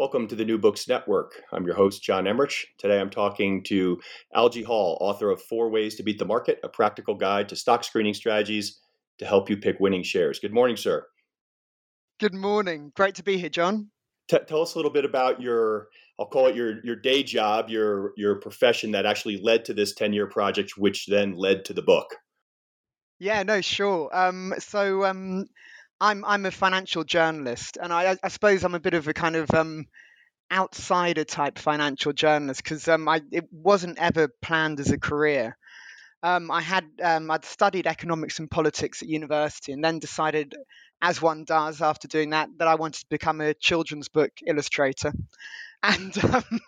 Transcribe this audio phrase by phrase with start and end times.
[0.00, 1.42] Welcome to the New Books Network.
[1.52, 2.68] I'm your host, John Emmerich.
[2.78, 4.00] Today I'm talking to
[4.34, 7.84] Algy Hall, author of Four Ways to Beat the Market, a practical guide to stock
[7.84, 8.80] screening strategies
[9.18, 10.38] to help you pick winning shares.
[10.38, 11.06] Good morning, sir.
[12.18, 12.92] Good morning.
[12.96, 13.90] Great to be here, John.
[14.28, 17.68] T- tell us a little bit about your, I'll call it your, your day job,
[17.68, 21.74] your, your profession that actually led to this 10 year project, which then led to
[21.74, 22.16] the book.
[23.18, 24.08] Yeah, no, sure.
[24.14, 25.44] Um, so, um,
[26.00, 29.36] I'm I'm a financial journalist, and I, I suppose I'm a bit of a kind
[29.36, 29.86] of um,
[30.52, 35.56] outsider type financial journalist because um, I it wasn't ever planned as a career.
[36.22, 40.54] Um, I had um, I'd studied economics and politics at university, and then decided,
[41.02, 45.12] as one does after doing that, that I wanted to become a children's book illustrator,
[45.82, 46.60] and um,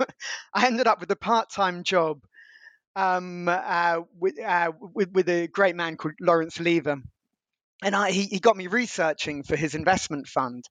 [0.54, 2.22] I ended up with a part-time job
[2.96, 7.02] um, uh, with, uh, with with a great man called Lawrence Lever
[7.82, 10.64] and I, he, he got me researching for his investment fund,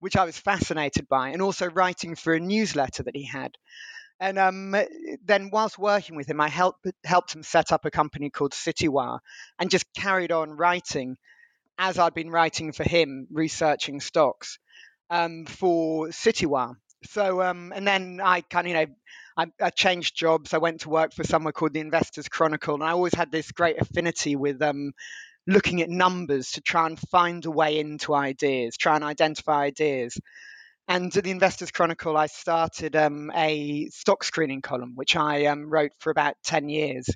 [0.00, 3.52] which I was fascinated by, and also writing for a newsletter that he had.
[4.18, 4.74] And um,
[5.24, 9.18] then, whilst working with him, I helped helped him set up a company called CityWire,
[9.58, 11.16] and just carried on writing
[11.78, 14.58] as I'd been writing for him, researching stocks
[15.10, 16.76] um, for CityWire.
[17.04, 18.86] So, um, and then I kind of, you know,
[19.36, 20.54] I, I, changed jobs.
[20.54, 23.52] I went to work for somewhere called the Investors Chronicle, and I always had this
[23.52, 24.92] great affinity with um,
[25.46, 30.18] looking at numbers to try and find a way into ideas, try and identify ideas.
[30.88, 35.68] And at the Investors Chronicle, I started um, a stock screening column, which I um,
[35.68, 37.08] wrote for about 10 years.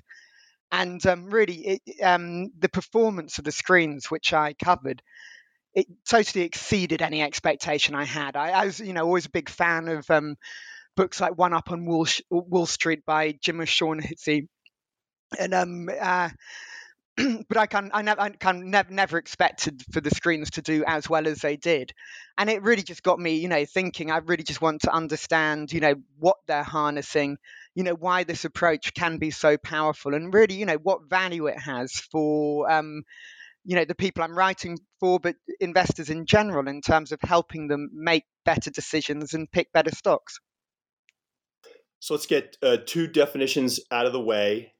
[0.71, 5.01] And um, really, it, um, the performance of the screens, which I covered,
[5.73, 8.35] it totally exceeded any expectation I had.
[8.35, 10.35] I, I was, you know, always a big fan of um,
[10.97, 14.49] books like One Up on Wall, Wall Street by Jim O'Shaughnessy.
[15.39, 16.29] And um, uh,
[17.49, 21.09] but I can I, never can never never expected for the screens to do as
[21.09, 21.93] well as they did,
[22.37, 24.11] and it really just got me you know thinking.
[24.11, 27.37] I really just want to understand you know what they're harnessing,
[27.75, 31.47] you know why this approach can be so powerful, and really you know what value
[31.47, 32.71] it has for.
[32.71, 33.03] Um,
[33.63, 37.67] you know the people I'm writing for, but investors in general, in terms of helping
[37.67, 40.39] them make better decisions and pick better stocks.
[41.99, 44.73] So let's get uh, two definitions out of the way.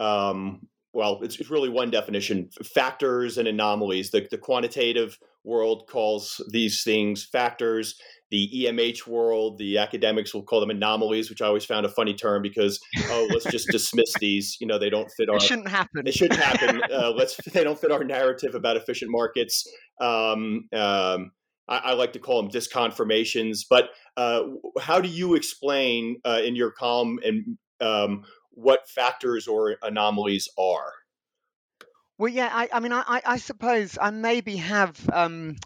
[0.00, 4.10] Um, well, it's, it's really one definition factors and anomalies.
[4.10, 7.96] The, the quantitative world calls these things factors.
[8.30, 12.14] The EMH world, the academics will call them anomalies, which I always found a funny
[12.14, 14.56] term because oh, let's just dismiss these.
[14.60, 15.36] You know, they don't fit our.
[15.36, 16.06] It shouldn't happen.
[16.06, 16.80] It shouldn't happen.
[16.92, 17.36] uh, let's.
[17.52, 19.68] They don't fit our narrative about efficient markets.
[20.00, 21.32] Um, um,
[21.68, 23.60] I, I, like to call them disconfirmations.
[23.68, 24.42] But uh,
[24.80, 30.92] how do you explain uh, in your column and um, what factors or anomalies are.
[32.18, 35.56] Well, yeah, I, I mean, I, I suppose I maybe have um,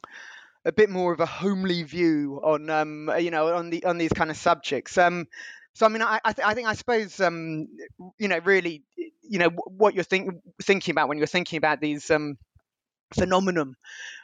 [0.65, 4.13] a bit more of a homely view on, um, you know, on the on these
[4.13, 4.97] kind of subjects.
[4.97, 5.27] Um,
[5.75, 7.69] so, I mean, I, I, th- I think I suppose, um,
[8.19, 12.11] you know, really, you know, what you're think- thinking about when you're thinking about these
[12.11, 12.39] um,
[13.15, 13.75] phenomenon,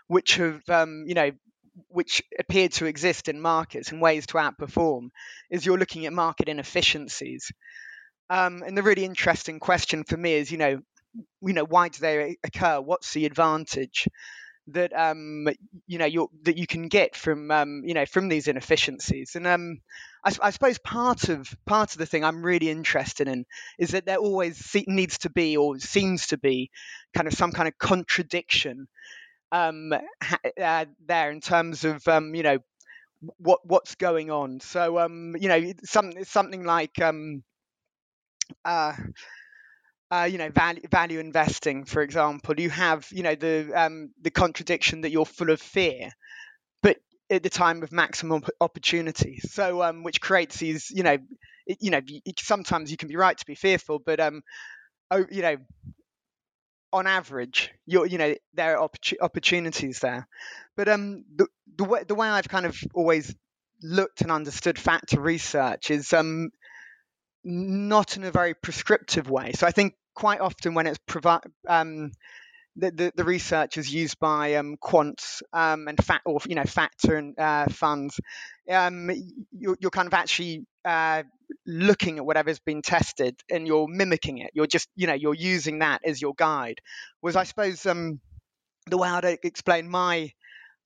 [0.07, 1.31] which have, um, you know,
[1.89, 5.11] which appear to exist in markets and ways to outperform,
[5.51, 7.53] is you're looking at market inefficiencies.
[8.31, 10.81] Um, and the really interesting question for me is, you know,
[11.43, 12.81] you know, why do they occur?
[12.81, 14.09] What's the advantage
[14.69, 15.47] that um,
[15.87, 19.37] you know you that you can get from um, you know from these inefficiencies?
[19.37, 19.81] And um,
[20.25, 23.45] I, I, suppose part of part of the thing I'm really interested in
[23.79, 26.71] is that there always needs to be or seems to be
[27.15, 28.89] kind of some kind of contradiction
[29.53, 29.93] um,
[30.61, 32.59] uh, there in terms of um, you know
[33.39, 34.61] what what's going on.
[34.61, 37.43] So um, you know, some something like um,
[38.65, 38.95] uh,
[40.11, 44.31] uh, you know value value investing, for example, you have you know the um, the
[44.31, 46.11] contradiction that you're full of fear,
[46.83, 46.99] but
[47.31, 49.41] at the time of maximum opportunity.
[49.41, 51.19] So um, which creates these you know
[51.81, 52.01] you know
[52.41, 54.43] sometimes you can be right to be fearful, but um
[55.11, 55.57] oh, you know
[56.93, 60.27] on average you're you know there are oppor- opportunities there,
[60.77, 63.35] but um the the way the way I've kind of always
[63.83, 66.51] looked and understood factor research is um
[67.45, 69.53] not in a very prescriptive way.
[69.53, 70.99] So I think quite often when it's
[71.69, 72.13] um,
[72.77, 76.65] the, the, the research is used by um, quants um, and fat or you know
[76.65, 78.19] factor and uh, funds.
[78.71, 79.11] Um,
[79.53, 81.23] you're, you're kind of actually uh,
[81.67, 84.51] looking at whatever's been tested and you're mimicking it.
[84.55, 86.81] You're just you know you're using that as your guide.
[87.23, 88.21] Was I suppose um,
[88.87, 90.33] the way I'd explain my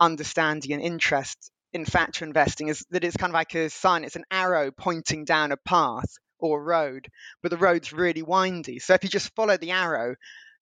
[0.00, 4.04] understanding and interest in factor investing is that it's kind of like a sign.
[4.04, 7.08] It's an arrow pointing down a path or road,
[7.42, 8.78] but the road's really windy.
[8.78, 10.14] So if you just follow the arrow,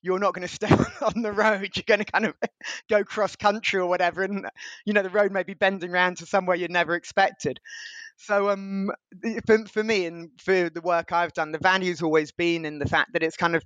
[0.02, 0.68] you're not going to stay
[1.04, 1.70] on the road.
[1.74, 2.34] You're going to kind of
[2.90, 4.46] go cross country or whatever, and
[4.84, 7.58] you know the road may be bending around to somewhere you never expected.
[8.18, 8.90] So um,
[9.46, 12.86] for for me and for the work I've done, the value's always been in the
[12.86, 13.62] fact that it's kind of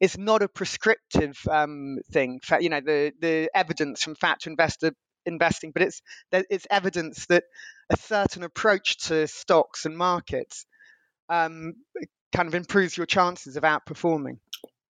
[0.00, 2.40] it's not a prescriptive um, thing.
[2.60, 4.92] You know the the evidence from factor investor
[5.24, 7.44] investing, but it's it's evidence that
[7.90, 10.66] a certain approach to stocks and markets
[11.28, 11.74] um,
[12.34, 14.38] kind of improves your chances of outperforming.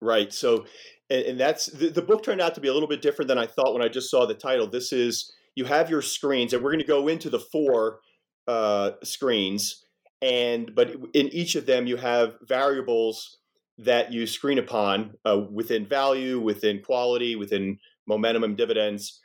[0.00, 0.32] Right.
[0.32, 0.66] So,
[1.08, 3.46] and, that's the, the, book turned out to be a little bit different than I
[3.46, 4.66] thought when I just saw the title.
[4.66, 8.00] This is you have your screens, and we're going to go into the four
[8.46, 9.84] uh, screens,
[10.20, 13.38] and but in each of them you have variables
[13.78, 19.20] that you screen upon uh, within value, within quality, within momentum and dividends,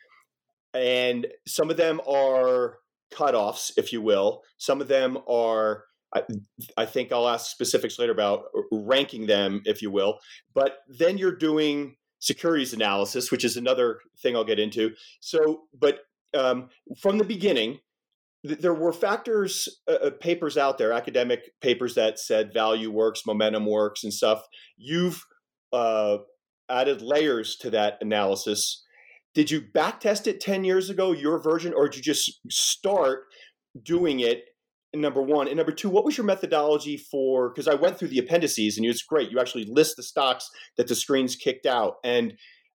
[0.74, 2.78] and some of them are
[3.12, 4.42] cutoffs, if you will.
[4.58, 6.24] Some of them are I,
[6.78, 10.20] I think I'll ask specifics later about ranking them, if you will.
[10.54, 14.92] But then you're doing securities analysis, which is another thing I'll get into.
[15.20, 16.00] So, but
[16.34, 16.70] um,
[17.02, 17.80] from the beginning,
[18.46, 23.26] th- there were factors, uh, uh, papers out there, academic papers that said value works,
[23.26, 24.44] momentum works, and stuff.
[24.78, 25.26] You've
[25.74, 26.18] uh,
[26.70, 28.84] added layers to that analysis.
[29.34, 33.24] Did you backtest it 10 years ago, your version, or did you just start
[33.82, 34.44] doing it
[34.94, 35.48] number one.
[35.48, 38.86] And number two what was your methodology for because i went through the appendices and
[38.86, 39.32] it's great.
[39.32, 42.34] You actually list the stocks that the screens kicked out and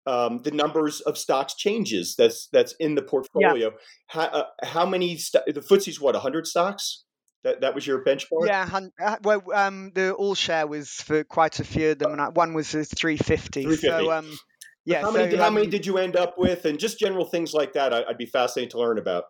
[0.08, 3.70] um, the numbers of stocks changes that's that's in the portfolio.
[3.70, 3.70] Yeah.
[4.08, 7.04] how, uh, how many st- the FTSE's what 100 stocks?
[7.44, 8.48] That, that was your benchmark?
[8.48, 12.36] Yeah uh, well um, the all share was for quite a few of them and
[12.36, 13.88] one was a 350, 350.
[13.88, 14.38] so um,
[14.84, 16.66] yeah how, so, many, how many um did you end up with?
[16.66, 19.26] And just general things like that I, i'd be fascinated to learn about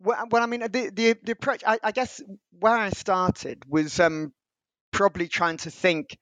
[0.00, 1.62] well, well, I mean, the the, the approach.
[1.66, 2.22] I, I, guess
[2.58, 4.32] where I started was um,
[4.92, 6.18] probably trying to think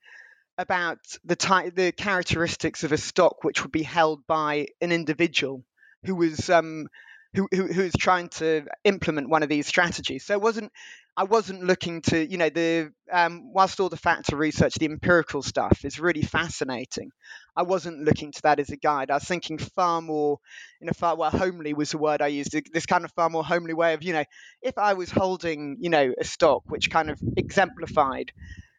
[0.57, 5.63] about the type, the characteristics of a stock which would be held by an individual
[6.05, 6.87] who was um,
[7.33, 10.25] who, who who was trying to implement one of these strategies.
[10.25, 10.71] So it wasn't
[11.15, 15.41] I wasn't looking to, you know, the um, whilst all the factor research, the empirical
[15.41, 17.11] stuff is really fascinating.
[17.55, 19.11] I wasn't looking to that as a guide.
[19.11, 20.39] I was thinking far more,
[20.79, 22.55] in a far well, homely was the word I used.
[22.71, 24.23] This kind of far more homely way of, you know,
[24.61, 28.31] if I was holding, you know, a stock which kind of exemplified,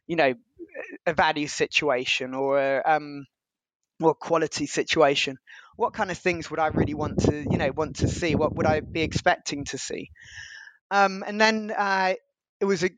[0.06, 0.32] you know,
[1.06, 3.26] a value situation or a um,
[4.00, 5.36] or quality situation,
[5.80, 8.34] what kind of things would I really want to, you know, want to see?
[8.34, 10.10] What would I be expecting to see?
[10.90, 12.14] Um, and then uh,
[12.60, 12.90] it was a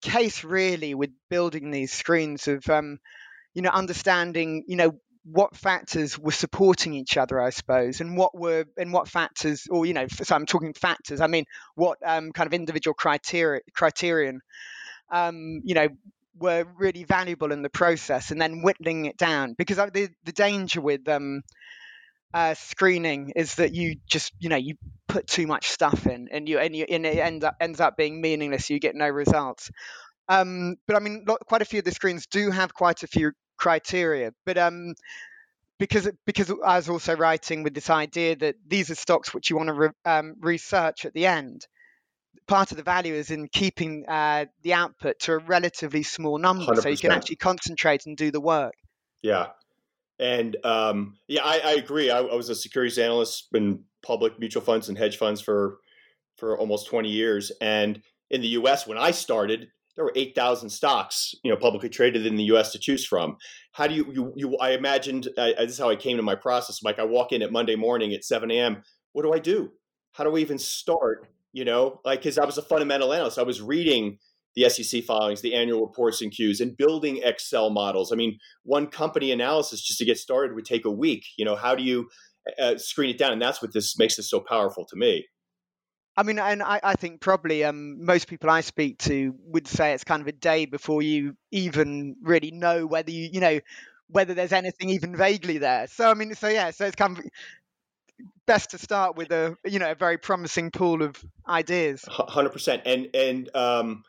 [0.00, 2.98] case really with building these screens of um,
[3.54, 4.92] you know understanding you know
[5.24, 9.86] what factors were supporting each other i suppose and what were and what factors or
[9.86, 11.44] you know so i'm talking factors i mean
[11.76, 14.40] what um, kind of individual criteria criterion
[15.12, 15.86] um, you know
[16.38, 20.80] were really valuable in the process and then whittling it down because the, the danger
[20.80, 21.42] with um,
[22.34, 24.74] uh, screening is that you just you know you
[25.08, 27.96] put too much stuff in and you and you and it end up ends up
[27.96, 29.70] being meaningless you get no results.
[30.28, 33.32] Um, but i mean quite a few of the screens do have quite a few
[33.58, 34.94] criteria but um,
[35.78, 39.56] because because i was also writing with this idea that these are stocks which you
[39.56, 41.66] want to re, um, research at the end.
[42.48, 46.72] Part of the value is in keeping uh, the output to a relatively small number
[46.72, 46.82] 100%.
[46.82, 48.74] so you can actually concentrate and do the work.
[49.22, 49.48] Yeah
[50.22, 52.08] and um, yeah, I, I agree.
[52.08, 55.78] I, I, was a securities analyst in public mutual funds and hedge funds for
[56.38, 57.50] for almost 20 years.
[57.60, 58.00] And
[58.30, 62.36] in the U.S., when I started, there were 8,000 stocks, you know, publicly traded in
[62.36, 62.72] the U.S.
[62.72, 63.36] to choose from.
[63.72, 66.36] How do you you, you I imagined I, this is how I came to my
[66.36, 66.82] process.
[66.84, 68.82] Like I walk in at Monday morning at 7 a.m.
[69.12, 69.72] What do I do?
[70.12, 71.26] How do I even start?
[71.52, 74.18] You know, like because I was a fundamental analyst, I was reading
[74.54, 78.12] the SEC filings, the annual reports and Qs, and building Excel models.
[78.12, 81.24] I mean, one company analysis just to get started would take a week.
[81.36, 82.08] You know, how do you
[82.60, 83.32] uh, screen it down?
[83.32, 85.26] And that's what this makes this so powerful to me.
[86.16, 89.94] I mean, and I, I think probably um, most people I speak to would say
[89.94, 93.60] it's kind of a day before you even really know whether you, you know,
[94.08, 95.86] whether there's anything even vaguely there.
[95.86, 97.24] So I mean, so yeah, so it's kind of
[98.46, 101.16] best to start with a you know a very promising pool of
[101.48, 102.04] ideas.
[102.08, 104.04] Hundred percent, and and um,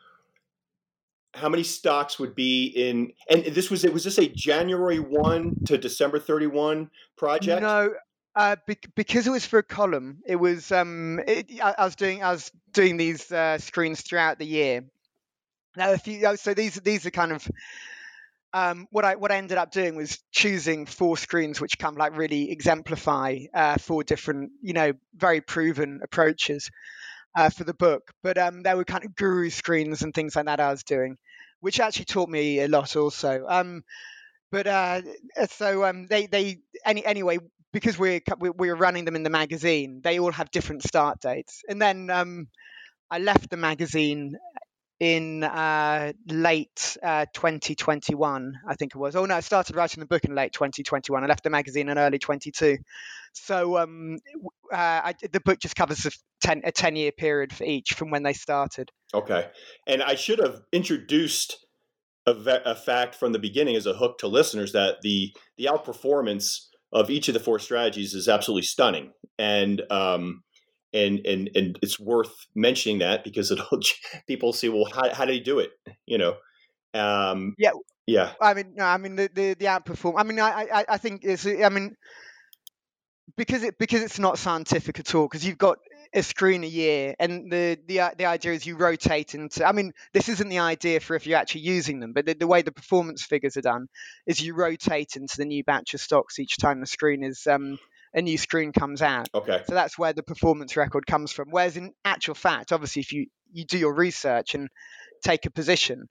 [1.34, 5.64] how many stocks would be in and this was it was this a january 1
[5.66, 7.62] to december 31 project?
[7.62, 7.94] No
[8.36, 11.94] uh, be- because it was for a column it was um it, I, I, was
[11.94, 14.84] doing i was doing these uh, screens throughout the year.
[15.76, 17.48] Now if you so these these are kind of
[18.52, 22.16] um, what I what I ended up doing was choosing four screens which come like
[22.16, 26.70] really exemplify uh, four different you know very proven approaches
[27.34, 28.10] uh, for the book.
[28.22, 31.16] But um, there were kind of guru screens and things like that I was doing,
[31.60, 33.46] which actually taught me a lot also.
[33.48, 33.82] Um,
[34.50, 35.02] but uh,
[35.50, 37.38] so um, they they any anyway
[37.72, 41.80] because we're we're running them in the magazine, they all have different start dates, and
[41.82, 42.48] then um,
[43.10, 44.36] I left the magazine
[45.00, 49.16] in uh, late uh, 2021, I think it was.
[49.16, 51.22] Oh no, I started writing the book in late 2021.
[51.22, 52.78] I left the magazine in early 22.
[53.32, 54.20] So um,
[54.72, 56.10] uh, I, the book just covers a
[56.42, 58.90] 10, a 10 year period for each from when they started.
[59.12, 59.48] Okay.
[59.86, 61.66] And I should have introduced
[62.26, 62.32] a,
[62.64, 67.10] a fact from the beginning as a hook to listeners that the, the outperformance of
[67.10, 69.12] each of the four strategies is absolutely stunning.
[69.36, 70.43] And, um,
[70.94, 73.80] and, and, and it's worth mentioning that because it'll,
[74.26, 75.70] people see, well, how, how did he do it?
[76.06, 76.36] You know?
[76.94, 77.72] Um, yeah.
[78.06, 78.32] Yeah.
[78.40, 81.22] I mean, no, I mean, the, the, the outperform, I mean, I, I, I think
[81.24, 81.96] it's, I mean,
[83.36, 85.78] because it because it's not scientific at all because you've got
[86.14, 89.92] a screen a year and the, the the idea is you rotate into i mean
[90.12, 92.70] this isn't the idea for if you're actually using them but the, the way the
[92.70, 93.88] performance figures are done
[94.26, 97.78] is you rotate into the new batch of stocks each time the screen is um,
[98.14, 101.76] a new screen comes out okay so that's where the performance record comes from whereas
[101.76, 104.68] in actual fact obviously if you you do your research and
[105.22, 106.08] take a position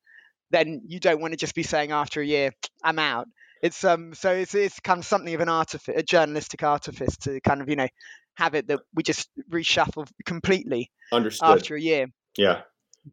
[0.52, 2.52] then you don't want to just be saying after a year
[2.84, 3.28] i'm out
[3.62, 7.40] it's um so it's it's kind of something of an artifice, a journalistic artifice to
[7.40, 7.88] kind of you know
[8.36, 11.50] have it that we just reshuffle completely Understood.
[11.50, 12.08] after a year.
[12.38, 12.62] Yeah.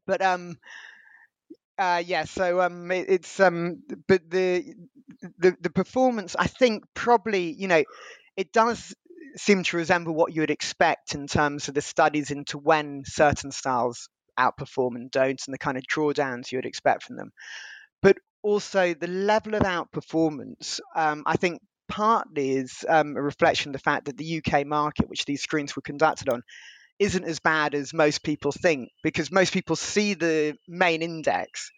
[0.07, 0.57] But um,
[1.79, 2.25] uh, yeah.
[2.25, 4.75] So um, it, it's um, but the
[5.39, 7.85] the the performance, I think probably you know,
[8.41, 8.95] it does
[9.37, 13.53] seem to resemble what you would expect in terms of the studies into when certain
[13.53, 17.33] styles outperform and don't, and the kind of drawdowns you would expect from them.
[18.01, 23.73] But also the level of outperformance, um, I think partly is um, a reflection of
[23.75, 26.43] the fact that the UK market, which these screens were conducted on,
[26.99, 31.71] isn't as bad as most people think because most people see the main index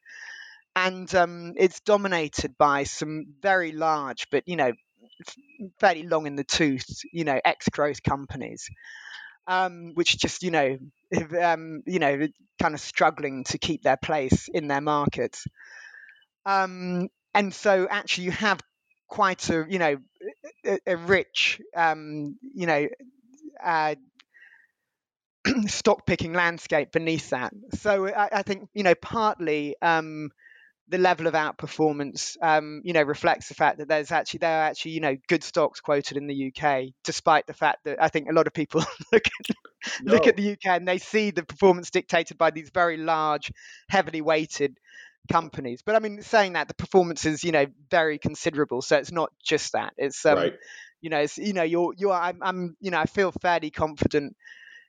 [0.74, 4.72] and um, it's dominated by some very large but you know
[5.78, 8.68] fairly long in the tooth you know ex growth companies
[9.46, 10.78] um, which just you know
[11.42, 12.28] um, you know
[12.60, 15.46] kind of struggling to keep their place in their markets
[16.44, 18.60] um, and so actually you have
[19.08, 19.96] quite a you know
[20.66, 22.88] a, a rich um, you know
[23.64, 23.94] uh,
[25.66, 27.52] stock picking landscape beneath that.
[27.74, 30.30] So I, I think you know partly um,
[30.88, 34.64] the level of outperformance um, you know reflects the fact that there's actually there are
[34.64, 38.28] actually you know good stocks quoted in the UK, despite the fact that I think
[38.28, 39.56] a lot of people look at
[40.02, 40.12] no.
[40.12, 43.52] look at the UK and they see the performance dictated by these very large,
[43.88, 44.78] heavily weighted
[45.30, 45.82] companies.
[45.84, 49.32] But I mean, saying that the performance is you know very considerable, so it's not
[49.42, 49.92] just that.
[49.96, 50.54] It's um, right.
[51.00, 54.36] you know, it's you know, you're you're I'm, I'm you know I feel fairly confident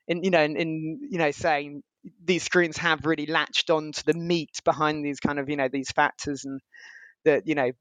[0.07, 1.83] in you know in, in you know saying
[2.23, 5.69] these screens have really latched on to the meat behind these kind of you know
[5.71, 6.61] these factors and
[7.25, 7.71] that you know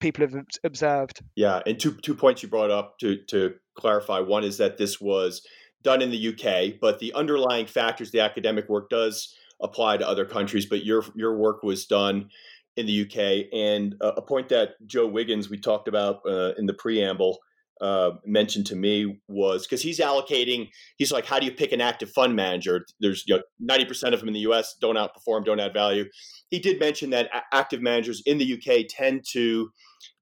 [0.00, 1.22] people have observed.
[1.34, 4.20] Yeah, and two two points you brought up to to clarify.
[4.20, 5.46] One is that this was
[5.82, 10.24] done in the UK, but the underlying factors, the academic work does apply to other
[10.24, 12.30] countries, but your your work was done
[12.76, 13.46] in the UK.
[13.52, 17.38] And a point that Joe Wiggins we talked about uh, in the preamble
[17.80, 20.68] uh, mentioned to me was because he's allocating.
[20.96, 22.84] He's like, how do you pick an active fund manager?
[23.00, 24.74] There's you know ninety percent of them in the U.S.
[24.80, 26.04] don't outperform, don't add value.
[26.50, 29.70] He did mention that active managers in the UK tend to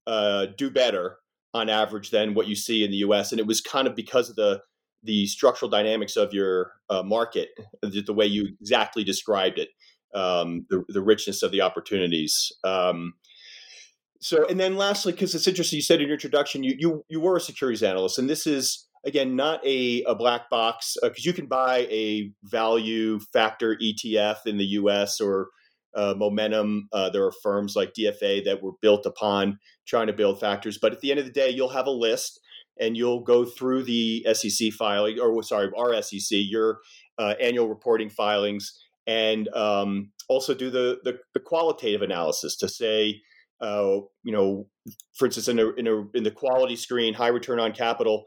[0.06, 1.18] uh, do better
[1.54, 3.32] on average than what you see in the U.S.
[3.32, 4.60] And it was kind of because of the
[5.02, 7.48] the structural dynamics of your uh, market,
[7.82, 9.68] the way you exactly described it,
[10.14, 12.52] um, the, the richness of the opportunities.
[12.62, 13.14] Um,
[14.22, 17.20] so, and then lastly, because it's interesting, you said in your introduction, you, you, you
[17.20, 21.28] were a securities analyst, and this is, again, not a, a black box, because uh,
[21.28, 25.48] you can buy a value factor ETF in the US or
[25.96, 26.88] uh, momentum.
[26.92, 30.78] Uh, there are firms like DFA that were built upon trying to build factors.
[30.80, 32.38] But at the end of the day, you'll have a list
[32.78, 36.78] and you'll go through the SEC filing, or sorry, our SEC, your
[37.18, 43.20] uh, annual reporting filings, and um, also do the, the, the qualitative analysis to say,
[43.62, 44.66] uh, you know,
[45.14, 48.24] for instance, in a, in a in the quality screen, high return on capital,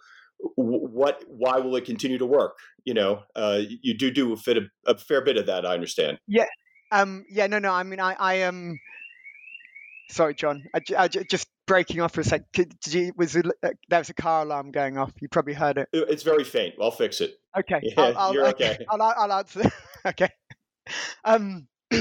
[0.55, 2.57] what why will it continue to work?
[2.85, 5.73] You know, uh, you do do a, fit, a, a fair bit of that, I
[5.73, 6.17] understand.
[6.27, 6.45] Yeah,
[6.91, 7.71] Um, yeah, no, no.
[7.71, 8.71] I mean, I, I am.
[8.71, 8.79] Um,
[10.09, 10.63] sorry, John.
[10.73, 12.43] I, I, just breaking off for a sec.
[12.53, 15.11] Did you, was it, uh, there was a car alarm going off?
[15.19, 15.89] You probably heard it.
[15.91, 16.75] It's very faint.
[16.79, 17.35] I'll fix it.
[17.57, 17.79] Okay.
[17.81, 18.77] Yeah, I'll, I'll, you're okay.
[18.89, 19.69] I'll, I'll answer.
[20.05, 20.29] okay.
[21.23, 21.67] Um,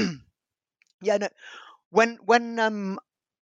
[1.01, 1.17] yeah.
[1.17, 1.29] No.
[1.89, 2.99] When when um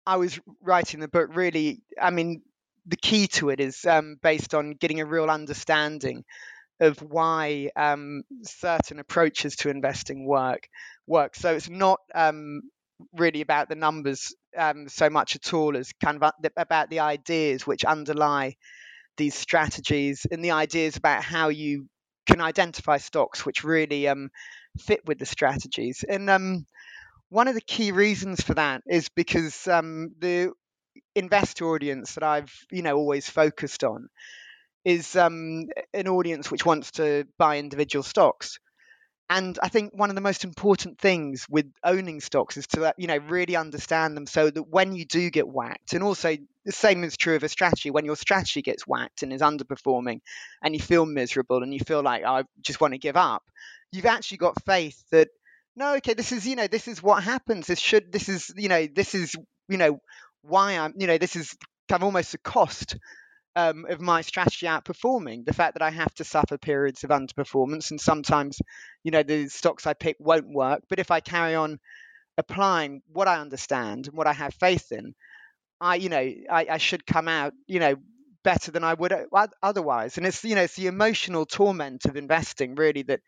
[0.09, 2.41] I was writing the book, really, I mean,
[2.87, 6.25] the key to it is um, based on getting a real understanding
[6.81, 10.67] of why um, certain approaches to investing work
[11.07, 11.37] work.
[11.37, 12.63] So it's not um,
[13.13, 17.67] really about the numbers um, so much at all as kind of about the ideas
[17.67, 18.57] which underlie
[19.19, 21.87] these strategies and the ideas about how you
[22.27, 24.31] can identify stocks which really um,
[24.79, 26.03] fit with the strategies.
[26.09, 26.67] And um,
[27.31, 30.53] one of the key reasons for that is because um, the
[31.15, 34.09] investor audience that I've you know always focused on
[34.85, 38.59] is um, an audience which wants to buy individual stocks.
[39.31, 43.09] And I think one of the most important things with owning stocks is to you
[43.09, 47.05] know really understand them so that when you do get whacked, and also the same
[47.05, 50.21] is true of a strategy, when your strategy gets whacked and is underperforming,
[50.63, 53.43] and you feel miserable and you feel like oh, I just want to give up,
[53.93, 55.29] you've actually got faith that
[55.79, 57.69] no, okay, this is you know this is what happens.
[57.69, 59.37] This should this is you know this is
[59.69, 60.01] you know
[60.43, 61.57] why I'm you know this is
[61.89, 62.97] kind of almost a cost
[63.57, 65.45] um, of my strategy outperforming.
[65.45, 68.61] The fact that I have to suffer periods of underperformance, and sometimes,
[69.05, 70.83] you know, the stocks I pick won't work.
[70.89, 71.79] But if I carry on
[72.37, 75.15] applying what I understand and what I have faith in,
[75.81, 77.97] I, you know, I, I should come out, you know,
[78.45, 79.13] better than I would
[79.63, 80.19] otherwise.
[80.19, 83.21] And it's, you know, it's the emotional torment of investing really that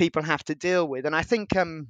[0.00, 1.06] people have to deal with.
[1.06, 1.88] And I think, um,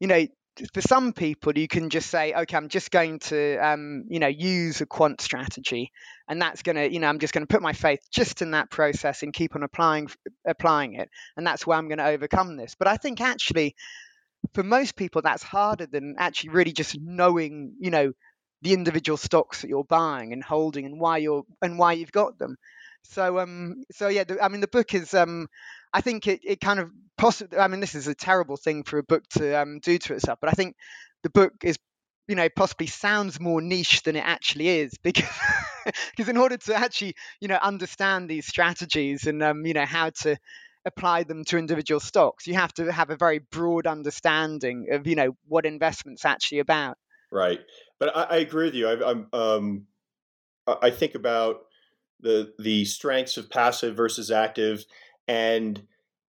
[0.00, 0.26] you know,
[0.72, 4.26] for some people you can just say okay i'm just going to um, you know
[4.26, 5.92] use a quant strategy
[6.28, 8.52] and that's going to you know i'm just going to put my faith just in
[8.52, 10.08] that process and keep on applying
[10.46, 13.74] applying it and that's where i'm going to overcome this but i think actually
[14.54, 18.12] for most people that's harder than actually really just knowing you know
[18.62, 22.38] the individual stocks that you're buying and holding and why you're and why you've got
[22.38, 22.56] them
[23.02, 25.48] so um so yeah the, i mean the book is um
[25.92, 28.98] I think it, it kind of possibly, I mean, this is a terrible thing for
[28.98, 30.76] a book to um, do to itself, but I think
[31.22, 31.78] the book is,
[32.28, 35.24] you know, possibly sounds more niche than it actually is because,
[36.10, 40.10] because in order to actually, you know, understand these strategies and, um, you know, how
[40.10, 40.36] to
[40.84, 45.16] apply them to individual stocks, you have to have a very broad understanding of, you
[45.16, 46.96] know, what investment's actually about.
[47.32, 47.60] Right.
[47.98, 48.88] But I, I agree with you.
[48.88, 49.86] I, I'm, um,
[50.66, 51.62] I think about
[52.20, 54.84] the the strengths of passive versus active
[55.28, 55.82] and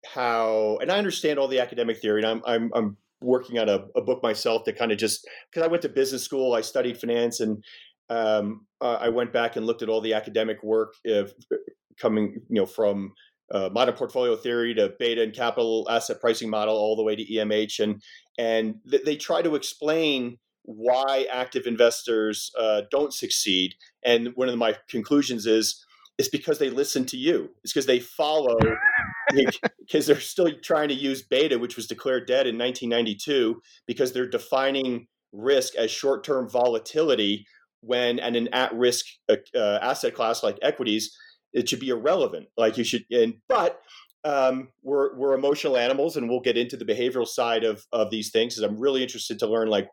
[0.05, 3.86] how and I understand all the academic theory and I'm I'm, I'm working on a,
[3.95, 6.97] a book myself to kind of just because I went to business school, I studied
[6.97, 7.63] finance, and
[8.10, 11.34] um, I went back and looked at all the academic work of
[11.99, 13.13] coming, you know, from
[13.51, 17.25] uh, modern portfolio theory to beta and capital asset pricing model, all the way to
[17.25, 18.01] EMH, and
[18.38, 23.75] and th- they try to explain why active investors uh, don't succeed.
[24.03, 25.86] And one of my conclusions is
[26.17, 27.49] it's because they listen to you.
[27.63, 28.58] It's because they follow,
[29.80, 34.30] because they're still trying to use beta, which was declared dead in 1992, because they're
[34.30, 37.45] defining risk as short term volatility
[37.82, 41.15] when and an at risk uh, uh, asset class like equities,
[41.54, 42.47] it should be irrelevant.
[42.58, 43.80] Like you should, and but
[44.23, 48.32] um, we're we're emotional animals, and we'll get into the behavioral side of of these
[48.32, 48.56] things.
[48.56, 49.88] Because I'm really interested to learn like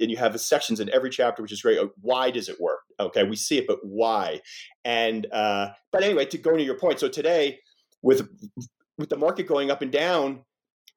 [0.00, 1.78] and you have sections in every chapter, which is great.
[2.00, 2.80] Why does it work?
[3.00, 4.40] Okay, we see it, but why?
[4.84, 7.60] And uh, but anyway, to go to your point, so today
[8.02, 8.28] with
[8.96, 10.44] with the market going up and down,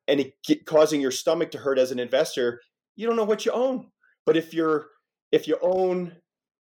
[0.08, 2.62] and it get, causing your stomach to hurt as an investor,
[2.96, 3.88] you don't know what you own.
[4.26, 4.88] But if you're
[5.32, 6.16] if you own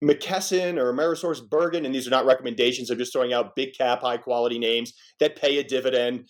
[0.02, 4.16] McKesson or AmerisourceBergen, and these are not recommendations, I'm just throwing out big cap, high
[4.16, 6.28] quality names that pay a dividend.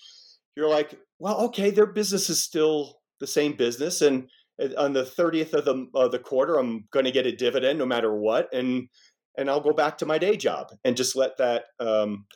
[0.56, 4.28] You're like, well, okay, their business is still the same business, and
[4.76, 7.86] on the 30th of the of the quarter i'm going to get a dividend no
[7.86, 8.88] matter what and
[9.36, 12.26] and i'll go back to my day job and just let that um,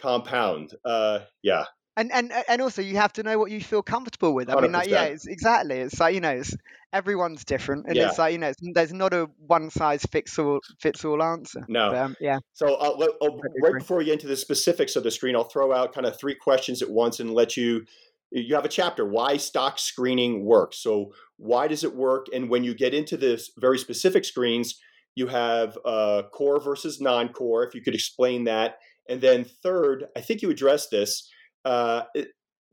[0.00, 1.64] compound uh, yeah
[1.96, 4.48] and and and also you have to know what you feel comfortable with.
[4.48, 4.62] I 100%.
[4.62, 5.76] mean, like, yeah, it's exactly.
[5.76, 6.56] It's like you know, it's
[6.92, 8.08] everyone's different, and yeah.
[8.08, 11.64] it's like you know, there's not a one size fits all fits all answer.
[11.68, 12.38] No, but, um, yeah.
[12.54, 15.72] So I'll, I'll, right before we get into the specifics of the screen, I'll throw
[15.72, 17.84] out kind of three questions at once and let you
[18.32, 20.78] you have a chapter why stock screening works.
[20.82, 22.26] So why does it work?
[22.32, 24.78] And when you get into this very specific screens
[25.14, 28.76] you have uh, core versus non-core if you could explain that.
[29.08, 31.28] And then third i think you addressed this
[31.64, 32.02] uh,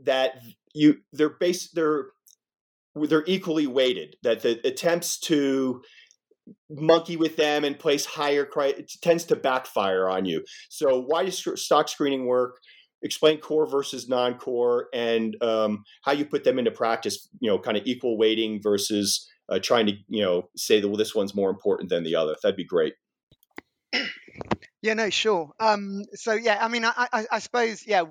[0.03, 0.41] that
[0.73, 2.05] you they're based they're
[2.95, 5.81] they're equally weighted that the attempts to
[6.69, 8.47] monkey with them and place higher
[9.01, 10.43] tends to backfire on you.
[10.69, 12.57] So why does stock screening work
[13.01, 17.27] explain core versus non-core and um, how you put them into practice.
[17.39, 20.97] You know, kind of equal weighting versus uh, trying to you know say that well
[20.97, 22.35] this one's more important than the other.
[22.41, 22.93] That'd be great.
[24.81, 25.51] Yeah, no, sure.
[25.59, 28.03] Um, so yeah, I mean, I, I, I suppose yeah,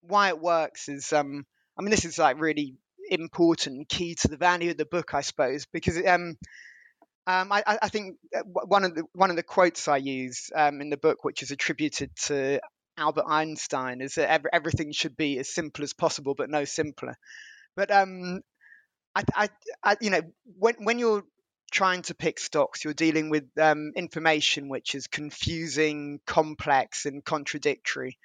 [0.00, 1.46] why it works is um,
[1.78, 2.76] I mean, this is like really
[3.08, 6.36] important, key to the value of the book, I suppose, because um,
[7.26, 10.80] um, I, I think uh, one of the one of the quotes I use um,
[10.80, 12.60] in the book, which is attributed to
[12.96, 17.16] Albert Einstein, is that every, everything should be as simple as possible, but no simpler.
[17.74, 18.40] But um,
[19.14, 19.48] I, I,
[19.82, 20.22] I, you know,
[20.58, 21.24] when when you're
[21.70, 28.18] trying to pick stocks, you're dealing with um, information which is confusing, complex, and contradictory,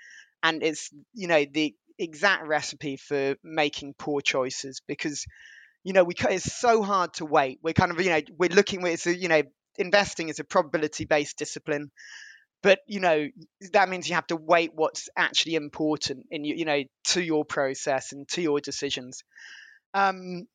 [0.44, 5.26] and it's you know the exact recipe for making poor choices because
[5.84, 7.60] you know we it's so hard to wait.
[7.64, 9.44] We're kind of you know we're looking a, you know
[9.78, 11.92] investing is a probability based discipline
[12.62, 13.28] but you know
[13.74, 17.46] that means you have to wait what's actually important in you, you know to your
[17.46, 19.24] process and to your decisions.
[19.94, 20.48] Um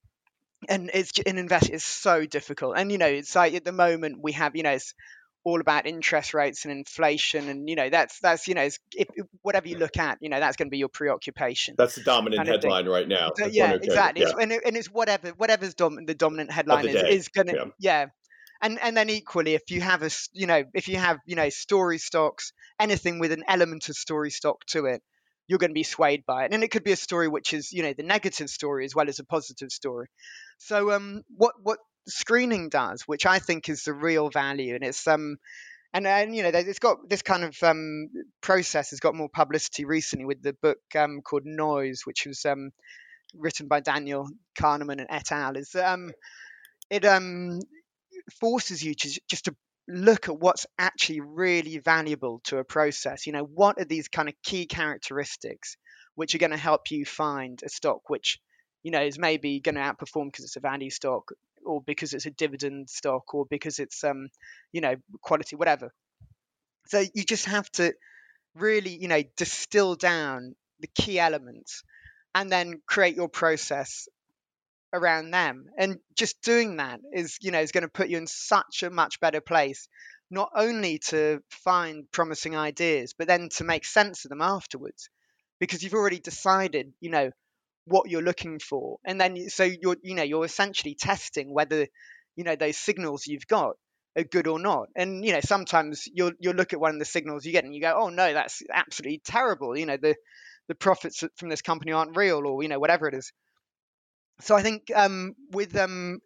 [0.69, 2.77] and it's an invest is so difficult.
[2.77, 4.95] And you know it's like at the moment we have you know it's
[5.45, 9.09] all about interest rates and inflation and you know that's that's you know if,
[9.43, 11.77] whatever you look at you know that's going to be your preoccupation.
[11.79, 14.23] That's the dominant headline right now so, yeah exactly.
[14.23, 14.31] Yeah.
[14.31, 17.55] It's, and, it, and, it's whatever whatever's dom- the dominant headline is, is going to
[17.55, 17.65] yeah.
[17.79, 18.07] yeah
[18.63, 21.49] and and then equally if you have a you know if you have you know
[21.49, 25.03] story stocks anything with an element of story stock to it
[25.49, 27.73] you're going to be swayed by it and it could be a story which is
[27.73, 30.07] you know the negative story as well as a positive story
[30.59, 35.07] so um, what what screening does, which I think is the real value, and it's
[35.07, 35.37] um,
[35.93, 38.09] and and you know it's got this kind of um
[38.41, 42.71] process has got more publicity recently with the book um called Noise, which was um
[43.35, 45.57] written by Daniel Kahneman and et al.
[45.57, 46.13] Is um
[46.91, 47.61] it um
[48.41, 49.57] forces you to just to
[49.89, 53.27] look at what's actually really valuable to a process.
[53.27, 55.77] You know, what are these kind of key characteristics
[56.17, 58.41] which are going to help you find a stock which
[58.87, 61.33] you know, is maybe going to outperform because it's a value stock
[61.65, 64.29] or because it's a dividend stock or because it's um,
[64.71, 65.93] you know, quality, whatever.
[66.87, 67.95] So you just have to
[68.55, 71.83] really, you know, distill down the key elements
[72.33, 74.07] and then create your process
[74.97, 75.67] around them.
[75.79, 78.91] And just doing that is, you know, is going to put you in such a
[78.91, 79.89] much better place,
[80.31, 85.09] not only to find promising ideas, but then to make sense of them afterwards.
[85.61, 87.31] Because you've already decided, you know,
[87.87, 91.87] what you're looking for and then so you're you know you're essentially testing whether
[92.35, 93.77] you know those signals you've got
[94.17, 97.05] are good or not and you know sometimes you'll you'll look at one of the
[97.05, 100.17] signals you get and you go oh no that's absolutely terrible you know the
[100.69, 103.33] the profits from this company aren't real or you know whatever it is
[104.41, 106.21] so i think um, with um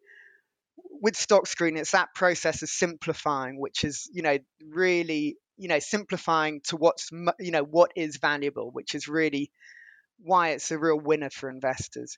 [1.03, 5.79] with stock screen it's that process of simplifying which is you know really you know
[5.79, 9.51] simplifying to what's you know what is valuable which is really
[10.23, 12.17] why it's a real winner for investors.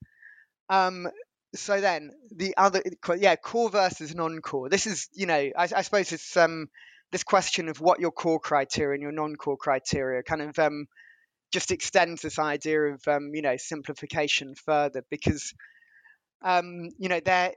[0.68, 1.08] Um,
[1.54, 2.82] so then the other,
[3.16, 4.68] yeah, core versus non-core.
[4.68, 6.68] This is, you know, I, I suppose it's um,
[7.10, 10.86] this question of what your core criteria and your non-core criteria kind of um,
[11.52, 15.52] just extends this idea of, um, you know, simplification further because,
[16.44, 17.54] um, you know, there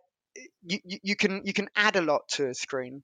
[0.64, 3.04] you, you can you can add a lot to a screen,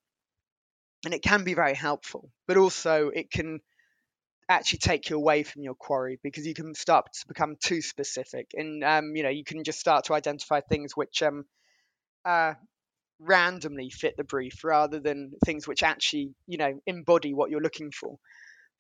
[1.05, 3.59] and it can be very helpful, but also it can
[4.49, 8.51] actually take you away from your quarry because you can start to become too specific
[8.55, 11.45] and um, you know you can just start to identify things which um,
[12.25, 12.53] uh,
[13.19, 17.91] randomly fit the brief rather than things which actually you know embody what you're looking
[17.91, 18.17] for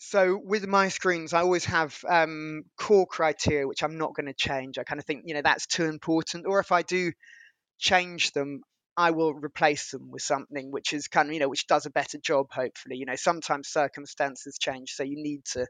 [0.03, 4.33] so with my screens i always have um, core criteria which i'm not going to
[4.33, 7.11] change i kind of think you know that's too important or if i do
[7.79, 8.61] change them
[8.97, 11.89] I will replace them with something which is kind of, you know, which does a
[11.91, 12.97] better job, hopefully.
[12.97, 15.65] You know, sometimes circumstances change, so you need to,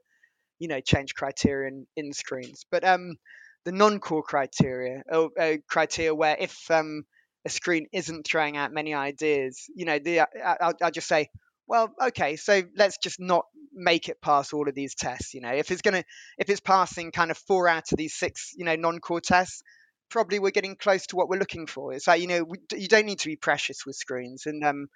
[0.59, 2.65] you know, change criteria in, in screens.
[2.71, 3.15] But um,
[3.63, 7.03] the non-core criteria, or uh, criteria where if um,
[7.45, 10.25] a screen isn't throwing out many ideas, you know, the, uh,
[10.59, 11.29] I'll, I'll just say,
[11.71, 15.33] well, okay, so let's just not make it pass all of these tests.
[15.33, 16.03] You know, if it's gonna,
[16.37, 19.63] if it's passing kind of four out of these six, you know, non-core tests,
[20.09, 21.93] probably we're getting close to what we're looking for.
[21.93, 24.87] It's like you know we, you don't need to be precious with screens, and um,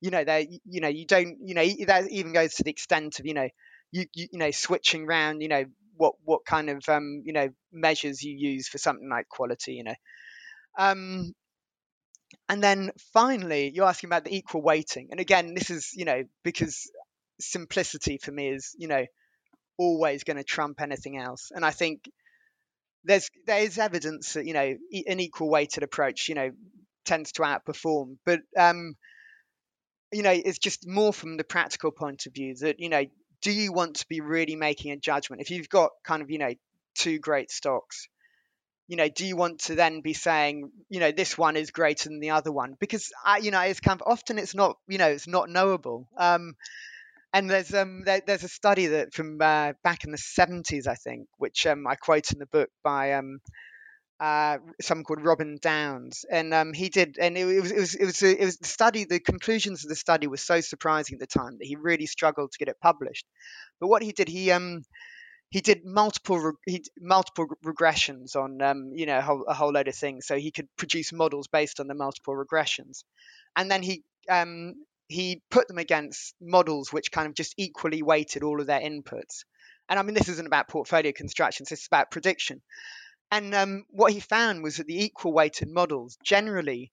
[0.00, 3.20] you know they you know you don't you know that even goes to the extent
[3.20, 3.48] of you know
[3.92, 5.64] you you, you know switching around you know
[5.96, 9.84] what what kind of um you know measures you use for something like quality you
[9.84, 9.94] know
[10.80, 11.32] um
[12.48, 15.08] and then finally you're asking about the equal weighting.
[15.10, 16.90] And again this is you know because
[17.40, 19.04] simplicity for me is you know
[19.76, 21.50] always going to trump anything else.
[21.54, 22.04] And i think
[23.04, 26.50] there's there is evidence that you know an equal weighted approach you know
[27.04, 28.94] tends to outperform, but um,
[30.12, 33.04] you know it's just more from the practical point of view that you know
[33.42, 35.42] do you want to be really making a judgment?
[35.42, 36.54] If you've got kind of you know
[36.94, 38.08] two great stocks
[38.88, 42.08] you know do you want to then be saying you know this one is greater
[42.08, 44.98] than the other one because I, you know it's kind of often it's not you
[44.98, 46.54] know it's not knowable um
[47.32, 50.94] and there's um there, there's a study that from uh, back in the 70s i
[50.94, 53.38] think which um i quote in the book by um
[54.20, 58.04] uh, someone called Robyn Dawes, and um, he did, and it, was it was it
[58.04, 59.04] was a, it was the study.
[59.04, 62.52] The conclusions of the study were so surprising at the time that he really struggled
[62.52, 63.26] to get it published.
[63.80, 64.84] But what he did, he um
[65.54, 69.86] he did multiple he multiple regressions on um you know a whole, a whole load
[69.86, 73.04] of things, so he could produce models based on the multiple regressions,
[73.54, 74.74] and then he um
[75.06, 79.44] he put them against models which kind of just equally weighted all of their inputs.
[79.88, 82.60] And I mean, this isn't about portfolio construction; it's about prediction.
[83.30, 86.90] And um, what he found was that the equal weighted models generally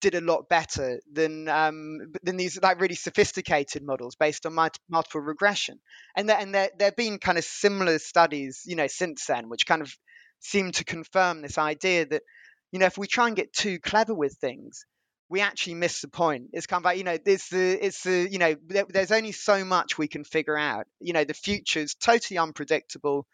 [0.00, 5.20] did a lot better than um, than these like really sophisticated models based on multiple
[5.20, 5.80] regression.
[6.16, 9.48] And there, and there there have been kind of similar studies, you know, since then,
[9.48, 9.94] which kind of
[10.40, 12.22] seem to confirm this idea that
[12.70, 14.84] you know if we try and get too clever with things,
[15.28, 16.50] we actually miss the point.
[16.52, 18.56] It's kind of like you know, it's the it's the you know,
[18.88, 20.86] there's only so much we can figure out.
[21.00, 23.26] You know, the future is totally unpredictable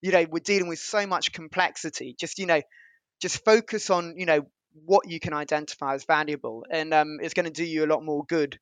[0.00, 2.62] you know we're dealing with so much complexity just you know
[3.20, 4.46] just focus on you know
[4.84, 8.04] what you can identify as valuable and um, it's going to do you a lot
[8.04, 8.58] more good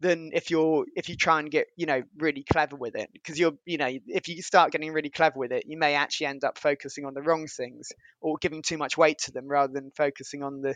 [0.00, 3.10] than if you're if you try and get you know really clever with it.
[3.12, 6.26] Because you're you know if you start getting really clever with it you may actually
[6.26, 9.72] end up focusing on the wrong things or giving too much weight to them rather
[9.72, 10.74] than focusing on the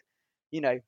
[0.51, 0.79] you know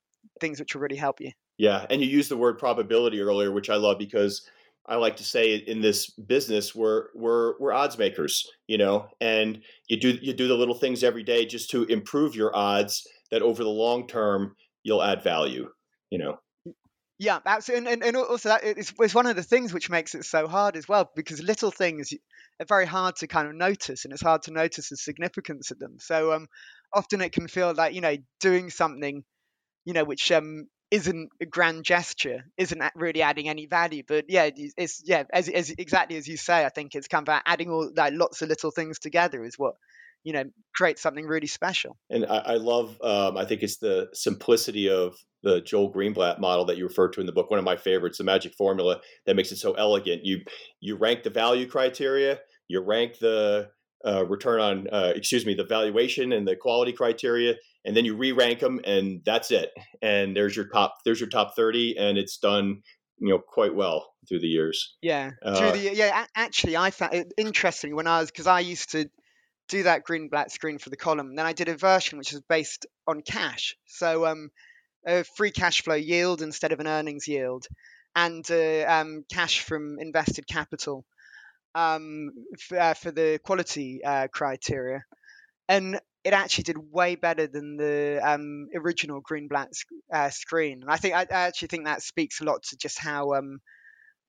[0.41, 1.33] things which will really help you.
[1.57, 4.47] Yeah and you used the word probability earlier which i love because
[4.89, 9.61] I like to say in this business we're we're we're odds makers, you know, and
[9.89, 13.43] you do you do the little things every day just to improve your odds that
[13.43, 15.69] over the long term you'll add value,
[16.11, 16.39] you know.
[17.19, 20.47] Yeah, absolutely, and, and also that it's, one of the things which makes it so
[20.47, 22.13] hard as well because little things
[22.61, 25.79] are very hard to kind of notice, and it's hard to notice the significance of
[25.79, 25.97] them.
[25.99, 26.47] So um,
[26.93, 29.25] often it can feel like you know doing something,
[29.87, 34.03] you know, which um isn't a grand gesture, isn't really adding any value.
[34.07, 37.41] But yeah, it's yeah, as, as exactly as you say, I think it's kind of
[37.47, 39.75] adding all like lots of little things together is what
[40.25, 41.97] you know create something really special.
[42.11, 46.67] And I, I love, um, I think it's the simplicity of the Joel Greenblatt model
[46.67, 47.51] that you referred to in the book.
[47.51, 50.25] One of my favorites, the magic formula that makes it so elegant.
[50.25, 50.41] You
[50.81, 53.71] you rank the value criteria, you rank the
[54.05, 58.17] uh, return on, uh, excuse me, the valuation and the quality criteria, and then you
[58.17, 59.71] re-rank them, and that's it.
[60.03, 62.83] And there's your top, there's your top thirty, and it's done,
[63.19, 64.97] you know, quite well through the years.
[65.01, 66.27] Yeah, uh, through the yeah.
[66.37, 69.09] Actually, I found it interesting when I was because I used to
[69.69, 71.35] do that Greenblatt screen for the column.
[71.37, 74.51] Then I did a version which is based on cash, so um,
[75.07, 77.67] a free cash flow yield instead of an earnings yield,
[78.15, 81.05] and uh, um, cash from invested capital
[81.75, 85.05] um, f- uh, for the quality uh, criteria,
[85.69, 89.69] and it actually did way better than the um, original Greenblatt
[90.13, 90.83] uh, screen.
[90.83, 93.61] And I think I, I, actually think that speaks a lot to just how um,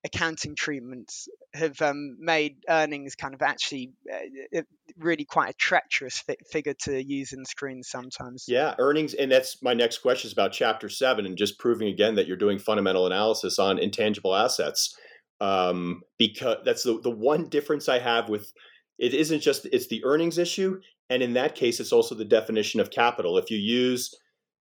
[0.07, 4.61] accounting treatments have um, made earnings kind of actually uh,
[4.97, 8.45] really quite a treacherous fi- figure to use in screens sometimes.
[8.47, 12.15] Yeah, earnings, and that's my next question is about Chapter Seven, and just proving again
[12.15, 14.95] that you're doing fundamental analysis on intangible assets
[15.41, 18.51] um, because that's the, the one difference I have with
[18.97, 22.79] it isn't just it's the earnings issue, and in that case, it's also the definition
[22.79, 23.37] of capital.
[23.37, 24.13] If you use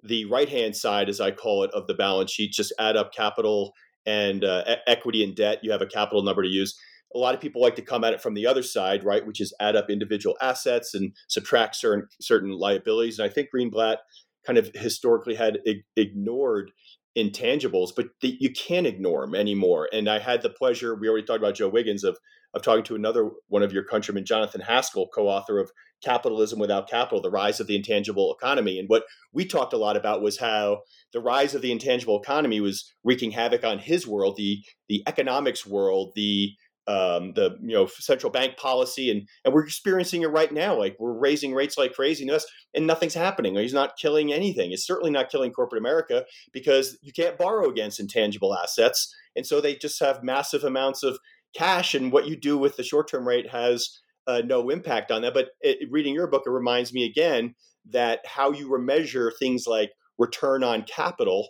[0.02, 3.14] the right hand side, as I call it, of the balance sheet, just add up
[3.14, 3.72] capital
[4.06, 6.78] and uh, equity and debt, you have a capital number to use.
[7.14, 9.40] A lot of people like to come at it from the other side, right, which
[9.40, 13.18] is add up individual assets and subtract certain certain liabilities.
[13.18, 13.98] And I think Greenblatt
[14.46, 16.72] kind of historically had ig- ignored
[17.16, 19.88] intangibles, but you can't ignore them anymore.
[19.92, 22.18] And I had the pleasure, we already talked about Joe Wiggins, of,
[22.56, 25.70] of talking to another one of your countrymen, Jonathan Haskel, co author of
[26.02, 28.78] Capitalism Without Capital The Rise of the Intangible Economy.
[28.78, 30.80] And what we talked a lot about was how
[31.12, 35.66] the rise of the intangible economy was wreaking havoc on his world, the, the economics
[35.66, 36.52] world, the
[36.88, 40.78] um, the you know central bank policy, and and we're experiencing it right now.
[40.78, 42.28] Like we're raising rates like crazy,
[42.74, 43.56] and nothing's happening.
[43.56, 44.70] He's not killing anything.
[44.70, 49.60] It's certainly not killing corporate America because you can't borrow against intangible assets, and so
[49.60, 51.18] they just have massive amounts of
[51.56, 51.94] cash.
[51.94, 55.34] And what you do with the short term rate has uh, no impact on that.
[55.34, 57.54] But it, reading your book, it reminds me again
[57.90, 61.48] that how you measure things like return on capital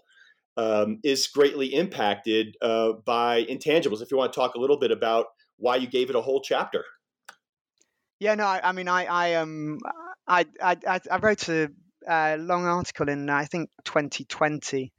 [0.56, 4.02] um, is greatly impacted uh, by intangibles.
[4.02, 5.26] If you want to talk a little bit about
[5.58, 6.84] why you gave it a whole chapter.
[8.18, 9.78] Yeah, no, I, I mean, I, I, um,
[10.26, 11.68] I, I, I wrote a,
[12.08, 14.92] a long article in I think 2020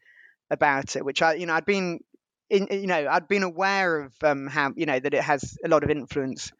[0.49, 1.99] about it, which I, you know, I'd been
[2.49, 5.67] in, you know, I'd been aware of um, how you know that it has a
[5.67, 6.51] lot of influence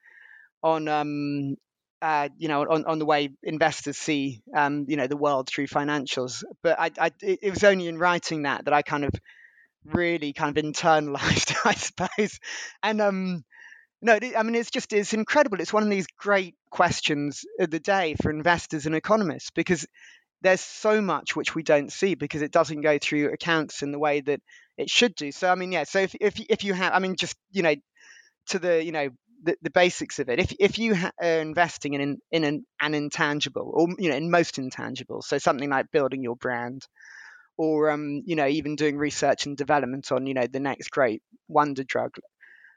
[0.64, 1.56] on um,
[2.02, 5.68] uh, you know, on, on the way investors see, um, you know, the world through
[5.68, 6.44] financials.
[6.62, 9.12] But I, I, it was only in writing that that I kind of
[9.86, 12.40] really kind of internalized, I suppose.
[12.84, 13.44] And um,
[14.02, 15.60] no, I mean, it's just it's incredible.
[15.60, 19.88] It's one of these great questions of the day for investors and economists because
[20.42, 23.98] there's so much which we don't see because it doesn't go through accounts in the
[23.98, 24.40] way that
[24.78, 25.32] it should do.
[25.32, 25.84] So I mean, yeah.
[25.84, 27.76] So if if if you have, I mean, just you know,
[28.48, 29.10] to the you know
[29.44, 30.40] the, the basics of it.
[30.40, 34.32] If if you ha- are investing in in an, an intangible, or you know, in
[34.32, 36.86] most intangibles, so something like building your brand,
[37.58, 41.22] or um, you know, even doing research and development on you know the next great
[41.48, 42.16] wonder drug,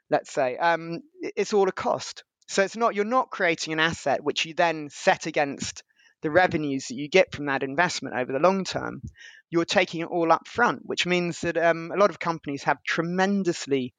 [0.09, 2.23] let's say, um, it's all a cost.
[2.47, 5.83] So it's not you're not creating an asset which you then set against
[6.21, 9.01] the revenues that you get from that investment over the long term.
[9.51, 12.83] You're taking it all up front, which means that um, a lot of companies have
[12.83, 13.93] tremendously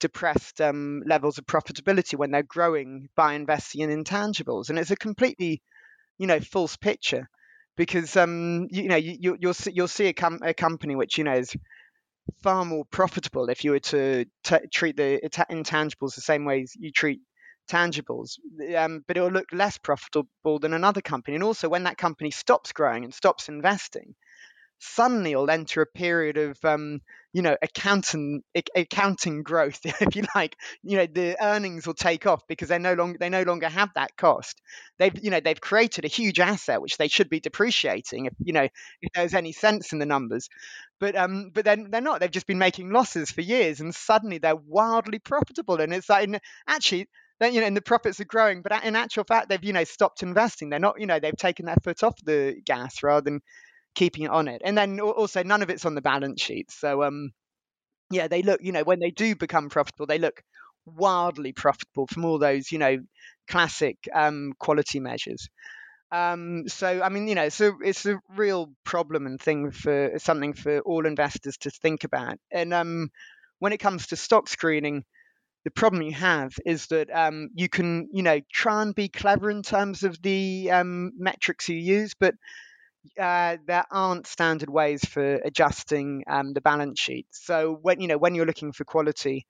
[0.00, 4.96] depressed um, levels of profitability when they're growing by investing in intangibles, and it's a
[4.96, 5.62] completely,
[6.18, 7.28] you know, false picture
[7.76, 11.24] because um, you, know you, will see, you'll see a, com- a, company which you
[11.24, 11.56] know is
[12.42, 15.20] far more profitable if you were to t- treat the
[15.50, 17.20] intangibles the same way as you treat
[17.70, 18.38] tangibles,
[18.76, 21.34] um, but it will look less profitable than another company.
[21.34, 24.14] And also, when that company stops growing and stops investing,
[24.78, 27.00] suddenly you'll enter a period of um,
[27.32, 28.42] you know accounting
[28.74, 30.56] accounting growth if you like.
[30.82, 33.90] You know the earnings will take off because they no longer they no longer have
[33.94, 34.60] that cost.
[34.98, 38.52] They've you know they've created a huge asset which they should be depreciating if you
[38.52, 38.68] know
[39.02, 40.48] if there's any sense in the numbers.
[41.00, 42.20] But um but then they're not.
[42.20, 46.28] They've just been making losses for years and suddenly they're wildly profitable and it's like
[46.66, 47.08] actually
[47.40, 49.84] then you know and the profits are growing but in actual fact they've you know
[49.84, 50.70] stopped investing.
[50.70, 53.40] They're not you know they've taken their foot off the gas rather than
[53.98, 54.62] keeping it on it.
[54.64, 56.70] And then also none of it's on the balance sheet.
[56.70, 57.32] So um
[58.10, 60.42] yeah, they look, you know, when they do become profitable, they look
[60.86, 62.98] wildly profitable from all those, you know,
[63.48, 65.48] classic um, quality measures.
[66.12, 70.54] Um, so I mean, you know, a it's a real problem and thing for something
[70.54, 72.38] for all investors to think about.
[72.50, 73.10] And um,
[73.58, 75.04] when it comes to stock screening,
[75.64, 79.50] the problem you have is that um, you can, you know, try and be clever
[79.50, 82.34] in terms of the um, metrics you use, but
[83.20, 87.26] uh, there aren't standard ways for adjusting um, the balance sheet.
[87.30, 89.46] So when you know when you're looking for quality,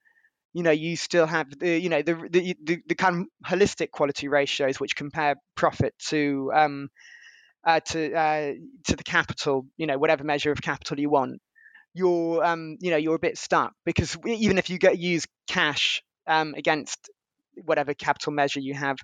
[0.53, 3.91] you know you still have the you know the the, the, the kind of holistic
[3.91, 6.89] quality ratios which compare profit to um,
[7.65, 8.53] uh, to uh,
[8.85, 9.65] to the capital.
[9.77, 11.41] You know whatever measure of capital you want.
[11.93, 16.03] You're um, you know you're a bit stuck because even if you get use cash
[16.27, 17.09] um, against
[17.65, 18.97] whatever capital measure you have,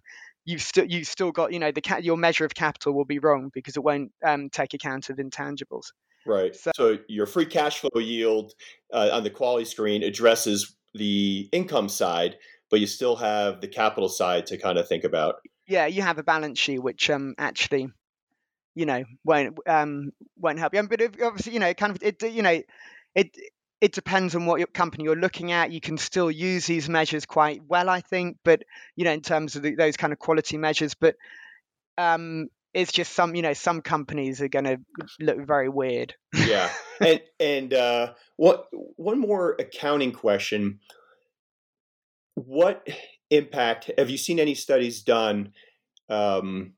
[0.46, 3.20] you've still you've still got you know the ca- your measure of capital will be
[3.20, 5.92] wrong because it won't um, take account of intangibles.
[6.26, 6.56] Right.
[6.56, 8.54] So, so your free cash flow yield
[8.92, 12.38] uh, on the quality screen addresses the income side,
[12.72, 15.36] but you still have the capital side to kind of think about.
[15.68, 17.90] Yeah, you have a balance sheet which um actually,
[18.76, 20.88] you know, won't um won't help you.
[20.88, 22.62] But obviously, you know, kind of it you know
[23.16, 23.36] it
[23.82, 25.72] it depends on what your company you're looking at.
[25.72, 28.64] You can still use these measures quite well, I think, but
[28.96, 31.16] you know, in terms of the, those kind of quality measures, but
[31.98, 34.78] um, it's just some, you know, some companies are going to
[35.20, 36.16] look very weird.
[36.34, 40.80] yeah, and and uh, what one more accounting question:
[42.36, 42.88] What
[43.30, 45.54] impact have you seen any studies done?
[46.10, 46.74] Um,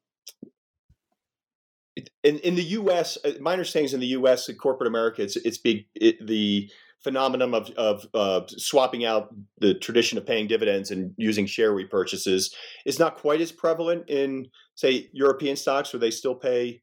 [2.23, 4.49] in in the U.S., uh, my understanding is in the U.S.
[4.49, 5.85] in corporate America, it's it's big.
[5.95, 6.69] It, the
[7.07, 12.53] phenomenon of, of uh, swapping out the tradition of paying dividends and using share repurchases
[12.85, 16.81] is not quite as prevalent in, say, European stocks where they still pay.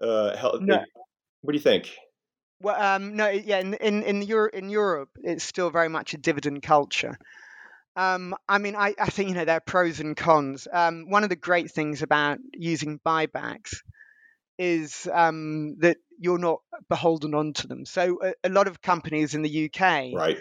[0.00, 0.78] Uh, health, no.
[1.42, 1.90] What do you think?
[2.60, 6.18] Well, um, no, yeah, in in in, Euro- in Europe, it's still very much a
[6.18, 7.18] dividend culture.
[7.96, 10.68] Um, I mean, I, I think you know there are pros and cons.
[10.72, 13.74] Um, one of the great things about using buybacks
[14.58, 17.84] is um, that you're not beholden onto them.
[17.84, 20.38] So a, a, lot of companies in the UK right.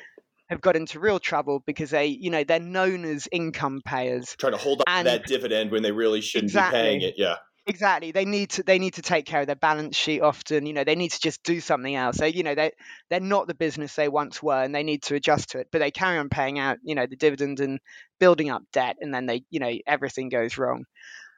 [0.50, 4.54] have got into real trouble because they, you know, they're known as income payers, trying
[4.54, 7.16] to hold up and that dividend when they really shouldn't exactly, be paying it.
[7.18, 7.36] Yeah.
[7.66, 8.12] Exactly.
[8.12, 10.66] They need to they need to take care of their balance sheet often.
[10.66, 12.18] You know, they need to just do something else.
[12.18, 12.72] So, you know, they
[13.10, 15.70] they're not the business they once were and they need to adjust to it.
[15.72, 17.80] But they carry on paying out, you know, the dividend and
[18.19, 20.84] building up debt and then they, you know, everything goes wrong.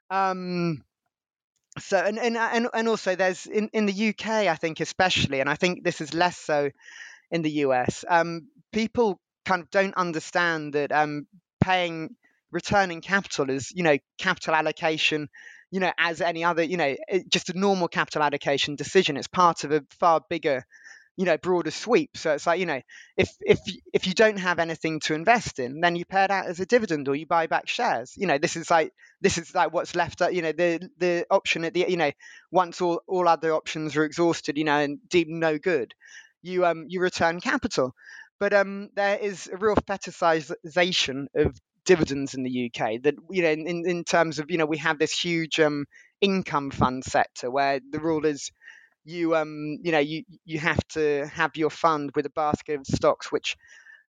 [0.10, 0.84] Um
[1.78, 5.50] so and, and and and also there's in in the UK I think especially and
[5.50, 6.70] I think this is less so
[7.32, 11.28] in the US um, people kind of don't understand that um,
[11.62, 12.16] paying
[12.52, 15.28] returning capital is you know capital allocation
[15.72, 16.96] you know as any other you know
[17.28, 19.18] just a normal capital allocation decision.
[19.18, 20.66] It's part of a far bigger
[21.18, 22.18] you know broader sweep.
[22.18, 22.82] So it's like you know
[23.18, 23.60] if if
[23.94, 26.66] if you don't have anything to invest in, then you pay it out as a
[26.66, 28.14] dividend or you buy back shares.
[28.18, 28.92] You know this is like
[29.22, 30.22] this is like what's left.
[30.22, 32.12] You know the the option at the you know
[32.52, 35.94] once all all other options are exhausted, you know and deemed no good,
[36.42, 37.94] you um you return capital.
[38.40, 43.52] But um there is a real fetishization of dividends in the UK that you know
[43.52, 45.86] in, in terms of you know we have this huge um
[46.22, 48.52] income fund sector where the rule is
[49.06, 52.86] you um you know you you have to have your fund with a basket of
[52.88, 53.56] stocks which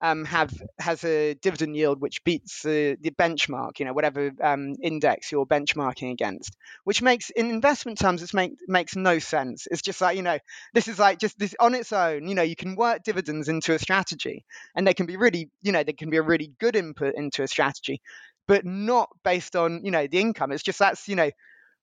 [0.04, 4.74] um, have has a dividend yield which beats uh, the benchmark, you know, whatever um,
[4.82, 9.68] index you're benchmarking against, which makes in investment terms it make, makes no sense.
[9.70, 10.40] It's just like you know,
[10.74, 12.28] this is like just this on its own.
[12.28, 14.44] You know, you can work dividends into a strategy,
[14.76, 17.44] and they can be really, you know, they can be a really good input into
[17.44, 18.02] a strategy,
[18.48, 20.52] but not based on you know the income.
[20.52, 21.30] It's just that's you know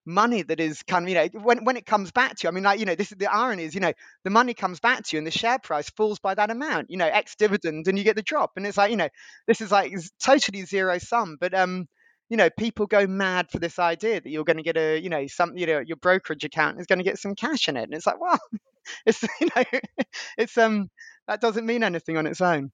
[0.09, 2.53] money that is kind of you know when, when it comes back to you i
[2.53, 3.93] mean like you know this is the irony is you know
[4.25, 6.97] the money comes back to you and the share price falls by that amount you
[6.97, 8.53] know ex dividend and you get the drop.
[8.57, 9.09] And it's like you know
[9.47, 9.93] this is like
[10.23, 11.37] totally zero sum.
[11.41, 11.87] But um
[12.29, 15.09] you know people go mad for this idea that you're going to get a you
[15.09, 17.85] know some you know your brokerage account is going to get some cash in it.
[17.85, 18.39] And it's like well
[19.07, 19.65] it's you know
[20.39, 20.91] it's um
[21.27, 22.71] that doesn't mean anything on its own.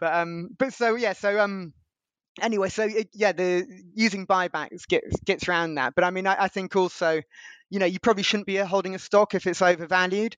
[0.00, 1.72] But um but so yeah so um
[2.40, 5.94] anyway, so it, yeah, the using buybacks gets gets around that.
[5.94, 7.20] But I mean, I, I, think also,
[7.70, 10.36] you know, you probably shouldn't be holding a stock if it's overvalued.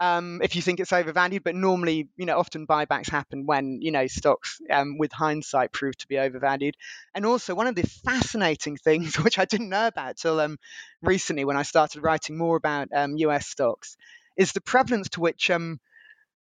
[0.00, 3.92] Um, if you think it's overvalued, but normally, you know, often buybacks happen when you
[3.92, 6.74] know stocks, um, with hindsight, prove to be overvalued.
[7.14, 10.58] And also, one of the fascinating things, which I didn't know about till um,
[11.02, 13.96] recently, when I started writing more about US um, stocks,
[14.36, 15.78] is the prevalence to which um,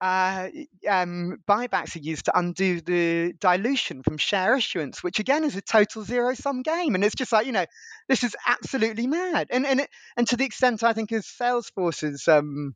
[0.01, 0.49] uh,
[0.87, 5.61] um, buybacks are used to undo the dilution from share issuance, which again is a
[5.61, 6.95] total zero sum game.
[6.95, 7.65] And it's just like, you know,
[8.07, 9.47] this is absolutely mad.
[9.49, 12.75] And and it, and to the extent I think as Salesforce's um,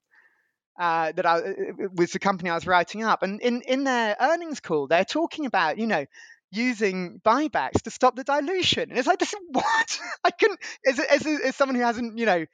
[0.80, 1.42] uh, that I
[1.94, 5.46] was the company I was writing up, and in in their earnings call, they're talking
[5.46, 6.06] about, you know,
[6.52, 8.90] using buybacks to stop the dilution.
[8.90, 10.00] And it's like, this is what?
[10.24, 12.46] I couldn't, as, as, as someone who hasn't, you know,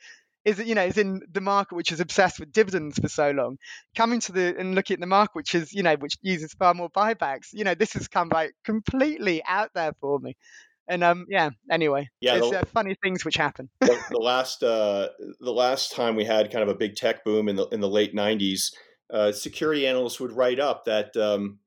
[0.50, 3.58] is you know is in the market which is obsessed with dividends for so long
[3.96, 6.74] coming to the and looking at the market which is you know which uses far
[6.74, 10.36] more buybacks you know this has come like completely out there for me
[10.88, 14.64] and um yeah anyway yeah it's the, uh, funny things which happen the, the, last
[14.64, 15.08] uh
[15.40, 17.90] the last time we had kind of a big tech boom in the in the
[17.90, 18.72] late 90s
[19.12, 21.60] uh, security analysts would write up that um,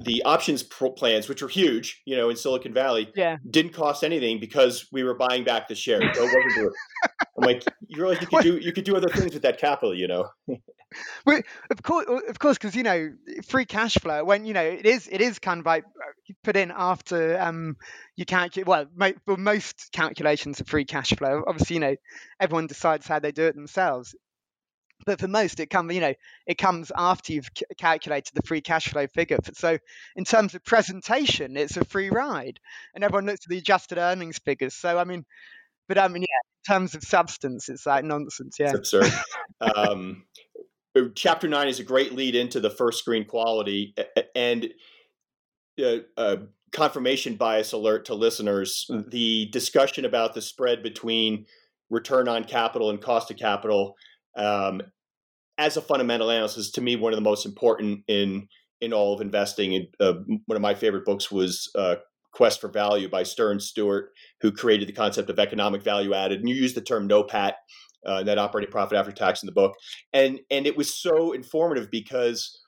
[0.00, 3.36] the options plans, which were huge, you know, in Silicon Valley, yeah.
[3.48, 6.04] didn't cost anything because we were buying back the shares.
[6.16, 6.28] So
[7.36, 9.94] I'm like, you realize you could do you could do other things with that capital,
[9.94, 10.28] you know.
[11.26, 13.12] well, of course, of course, because you know,
[13.46, 14.24] free cash flow.
[14.24, 17.76] When you know, it is it is kind of like uh, put in after um
[18.16, 18.66] you calculate.
[18.66, 21.96] Well, mo- for most calculations of free cash flow, obviously, you know,
[22.38, 24.14] everyone decides how they do it themselves
[25.04, 26.14] but for most it comes you know
[26.46, 29.78] it comes after you've c- calculated the free cash flow figure so
[30.16, 32.60] in terms of presentation it's a free ride
[32.94, 35.24] and everyone looks at the adjusted earnings figures so i mean
[35.92, 39.12] but i mean yeah in terms of substance it's like nonsense yeah it's absurd
[39.60, 40.24] um,
[41.14, 43.94] chapter 9 is a great lead into the first screen quality
[44.34, 44.70] and
[45.82, 46.36] uh, uh,
[46.72, 51.44] confirmation bias alert to listeners the discussion about the spread between
[51.90, 53.94] return on capital and cost of capital
[54.36, 54.80] um,
[55.58, 58.48] as a fundamental analyst is to me one of the most important in
[58.82, 59.74] in all of investing.
[59.76, 60.14] And uh,
[60.46, 61.96] one of my favorite books was uh,
[62.32, 64.10] Quest for Value by Stern Stewart,
[64.40, 66.40] who created the concept of economic value added.
[66.40, 67.54] And you use the term NOPAT,
[68.06, 69.74] uh, net operating profit after tax, in the book,
[70.12, 72.58] and and it was so informative because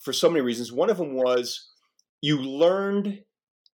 [0.00, 0.72] for so many reasons.
[0.72, 1.70] One of them was
[2.20, 3.20] you learned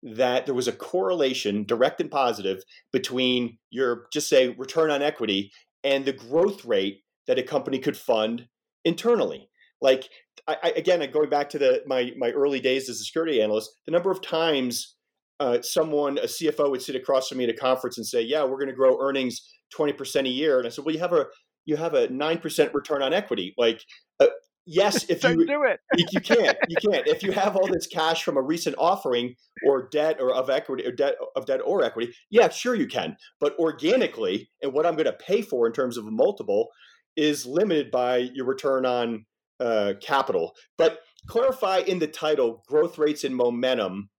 [0.03, 2.63] that there was a correlation, direct and positive,
[2.93, 5.51] between your just say return on equity
[5.83, 8.47] and the growth rate that a company could fund
[8.85, 9.49] internally.
[9.81, 10.09] Like
[10.47, 13.71] I, I, again, going back to the my my early days as a security analyst,
[13.87, 14.94] the number of times
[15.41, 18.45] uh, someone, a CFO, would sit across from me at a conference and say, "Yeah,
[18.45, 21.13] we're going to grow earnings twenty percent a year," and I said, "Well, you have
[21.13, 21.27] a
[21.65, 23.55] you have a nine percent return on equity.
[23.57, 23.83] Like,
[24.21, 24.27] uh,
[24.67, 26.57] yes, if you do it, you, you, can't.
[26.69, 27.07] You can't.
[27.07, 29.35] If you have all this cash from a recent offering
[29.67, 33.17] or debt or of equity or debt of debt or equity, yeah, sure you can.
[33.41, 36.69] But organically, and what I'm going to pay for in terms of a multiple,
[37.17, 39.25] is limited by your return on
[39.61, 40.55] uh, capital.
[40.77, 44.11] But clarify in the title growth rates and momentum,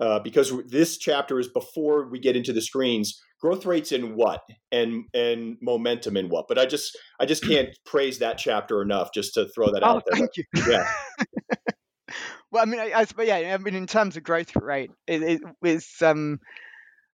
[0.00, 3.20] uh, because this chapter is before we get into the screens.
[3.40, 4.42] Growth rates in what
[4.72, 6.46] and and momentum in what?
[6.48, 9.10] But I just I just can't praise that chapter enough.
[9.14, 10.18] Just to throw that oh, out there.
[10.18, 10.44] Thank you.
[10.68, 10.88] Yeah.
[12.50, 15.40] well, I mean, I, I, yeah, I mean, in terms of growth rate, it, it
[15.62, 15.88] is.
[16.02, 16.40] Um,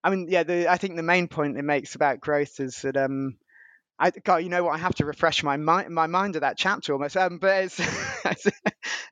[0.03, 2.97] I mean, yeah, the, I think the main point it makes about growth is that
[2.97, 3.39] um,
[3.99, 4.74] I God, you know what?
[4.74, 7.16] I have to refresh my mind, my mind of that chapter almost.
[7.16, 7.80] Um, but it's,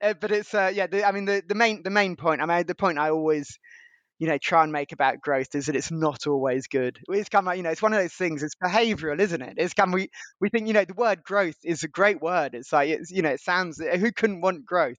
[0.02, 0.86] uh, but it's, uh, yeah.
[0.86, 2.40] The, I mean, the, the main, the main point.
[2.40, 3.58] I mean, the point I always,
[4.18, 6.98] you know, try and make about growth is that it's not always good.
[7.08, 8.42] It's kind of, you know, it's one of those things.
[8.42, 9.54] It's behavioural, isn't it?
[9.58, 10.10] It's kind of, we
[10.40, 12.54] we think, you know, the word growth is a great word.
[12.54, 13.78] It's like, it's, you know, it sounds.
[13.80, 14.98] Who couldn't want growth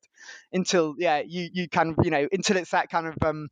[0.53, 3.49] until, yeah, you you of, you know, until it's that kind of um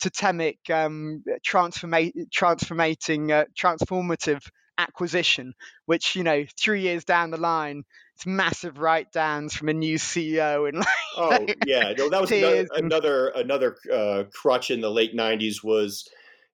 [0.00, 4.42] totemic um transformate transformating uh, transformative
[4.88, 5.54] acquisition,
[5.86, 7.84] which you know three years down the line,
[8.16, 12.30] it's massive write downs from a new CEO and like, oh yeah, no, that was
[12.30, 16.08] another another, another uh, crutch in the late '90s was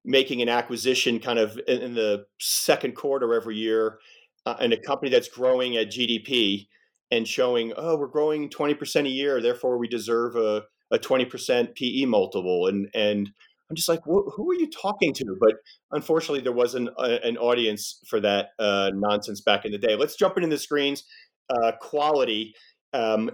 [0.05, 3.99] making an acquisition kind of in, in the second quarter every year,
[4.47, 6.68] uh, in a company that's growing at GDP
[7.11, 12.05] and showing, oh, we're growing 20% a year, therefore we deserve a a 20% PE
[12.07, 12.66] multiple.
[12.66, 13.31] And and
[13.71, 15.37] I'm just like, who are you talking to?
[15.41, 15.55] But
[15.93, 19.95] unfortunately, there wasn't a, an audience for that uh, nonsense back in the day.
[19.95, 21.05] Let's jump into the screens.
[21.51, 22.55] Uh, quality.
[22.93, 23.31] Um,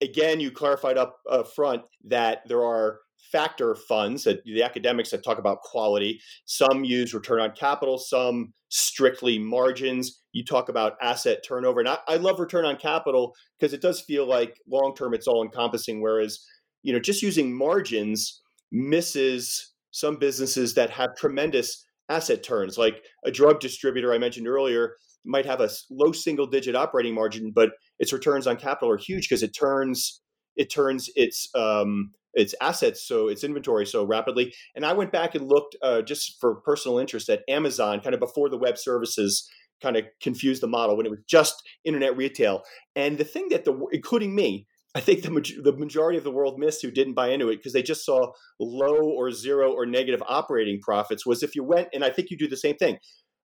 [0.00, 5.24] again, you clarified up uh, front that there are factor funds that the academics that
[5.24, 6.20] talk about quality.
[6.44, 10.22] Some use return on capital, some strictly margins.
[10.32, 14.00] You talk about asset turnover, and I, I love return on capital because it does
[14.00, 16.00] feel like long term it's all encompassing.
[16.00, 16.40] Whereas,
[16.82, 23.30] you know, just using margins misses some businesses that have tremendous asset turns, like a
[23.30, 27.70] drug distributor I mentioned earlier, might have a low single digit operating margin, but
[28.00, 30.20] its returns on capital are huge because it turns
[30.56, 34.52] it turns its um, its assets so its inventory so rapidly.
[34.74, 38.20] And I went back and looked uh, just for personal interest at Amazon, kind of
[38.20, 39.48] before the web services
[39.80, 42.64] kind of confused the model when it was just internet retail.
[42.96, 45.30] And the thing that the including me, I think the
[45.62, 48.32] the majority of the world missed who didn't buy into it because they just saw
[48.60, 51.26] low or zero or negative operating profits.
[51.26, 52.98] Was if you went and I think you do the same thing.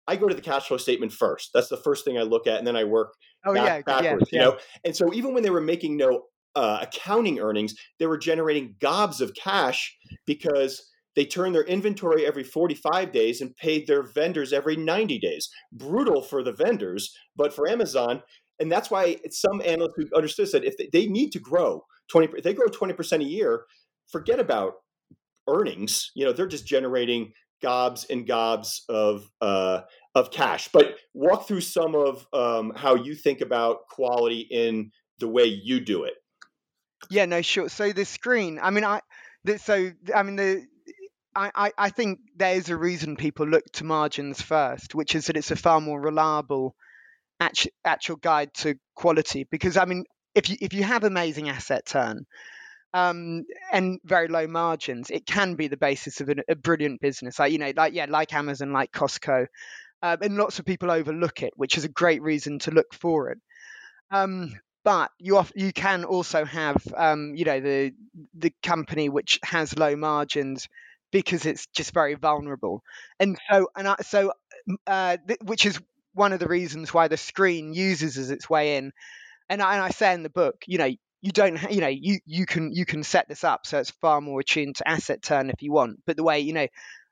[0.10, 1.50] I go to the cash flow statement first.
[1.54, 3.14] That's the first thing I look at, and then I work
[3.46, 4.30] oh, back, yeah, backwards.
[4.32, 6.24] Yeah, you know, and so even when they were making no
[6.56, 9.96] uh, accounting earnings, they were generating gobs of cash
[10.26, 15.50] because they turned their inventory every 45 days and paid their vendors every 90 days.
[15.74, 18.22] Brutal for the vendors, but for Amazon,
[18.60, 22.30] and that's why some analysts who understood said if they, they need to grow 20
[22.38, 23.66] if they grow 20% a year
[24.10, 24.76] forget about
[25.48, 26.12] earnings.
[26.16, 29.82] You know they're just generating gobs and gobs of uh,
[30.16, 30.70] of cash.
[30.72, 35.80] But walk through some of um, how you think about quality in the way you
[35.80, 36.14] do it.
[37.10, 37.70] Yeah no sure.
[37.70, 39.02] So the screen i mean i
[39.58, 40.66] so i mean the
[41.40, 45.52] I, I think there's a reason people look to margins first, which is that it's
[45.52, 46.76] a far more reliable
[47.40, 51.86] actual, actual guide to quality because I mean if you if you have amazing asset
[51.86, 52.26] turn
[52.94, 57.40] um, and very low margins, it can be the basis of a, a brilliant business.
[57.40, 59.48] Like you know, like yeah, like Amazon, like Costco,
[60.02, 63.30] um, and lots of people overlook it, which is a great reason to look for
[63.32, 63.40] it.
[64.12, 67.94] Um, but you off, you can also have um, you know the
[68.36, 70.68] the company which has low margins
[71.12, 72.84] because it's just very vulnerable,
[73.20, 74.32] and so and I, so
[74.88, 75.80] uh, th- which is
[76.18, 78.92] one of the reasons why the screen uses as its way in.
[79.50, 80.90] And I, and I say in the book, you know,
[81.22, 84.22] you don't, you know, you you can you can set this up so it's far
[84.22, 86.00] more attuned to asset turn if you want.
[86.06, 86.68] But the way, you know,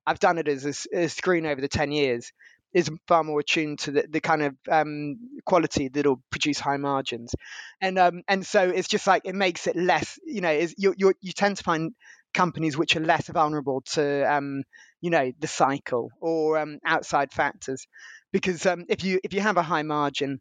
[0.05, 2.31] I've done it as a, a screen over the ten years
[2.73, 7.33] is far more attuned to the, the kind of um, quality that'll produce high margins,
[7.81, 10.93] and um, and so it's just like it makes it less, you know, is you
[10.97, 11.93] you you tend to find
[12.35, 14.63] companies which are less vulnerable to um,
[15.01, 17.87] you know the cycle or um, outside factors
[18.31, 20.39] because um, if you if you have a high margin,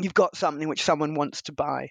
[0.00, 1.90] you've got something which someone wants to buy.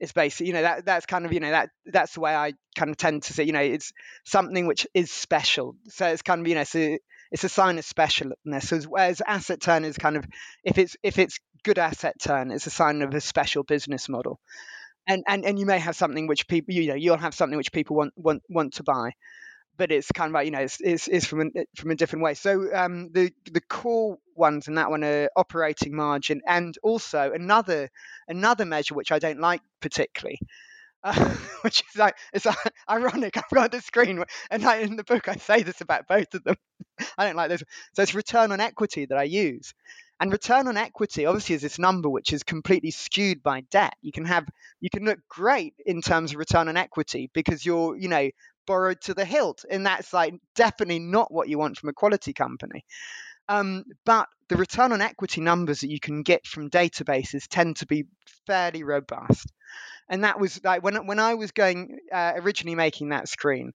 [0.00, 2.52] It's basically, you know, that that's kind of, you know, that that's the way I
[2.76, 3.92] kind of tend to see you know, it's
[4.24, 5.76] something which is special.
[5.88, 6.98] So it's kind of, you know, so
[7.30, 8.72] it's a sign of specialness.
[8.72, 10.26] As whereas asset turn is kind of,
[10.64, 14.40] if it's if it's good asset turn, it's a sign of a special business model.
[15.06, 17.72] And and and you may have something which people, you know, you'll have something which
[17.72, 19.12] people want want want to buy
[19.76, 22.24] but it's kind of like you know it's, it's, it's from a, from a different
[22.24, 22.34] way.
[22.34, 27.90] So um, the the core ones in that one are operating margin and also another
[28.28, 30.38] another measure which I don't like particularly.
[31.02, 32.46] Uh, which is like it's
[32.88, 33.36] ironic.
[33.36, 36.44] I've got the screen, and I, in the book I say this about both of
[36.44, 36.56] them.
[37.18, 37.62] I don't like this.
[37.94, 39.74] So it's return on equity that I use,
[40.24, 43.94] and return on equity obviously is this number which is completely skewed by debt.
[44.00, 44.48] You can have
[44.80, 48.30] you can look great in terms of return on equity because you're you know
[48.66, 52.32] borrowed to the hilt, and that's like definitely not what you want from a quality
[52.32, 52.86] company.
[53.50, 57.86] Um, but the return on equity numbers that you can get from databases tend to
[57.86, 58.06] be
[58.46, 59.52] fairly robust.
[60.08, 63.74] And that was like when when I was going uh, originally making that screen,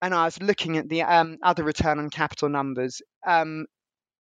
[0.00, 3.02] and I was looking at the um, other return on capital numbers.
[3.26, 3.66] Um,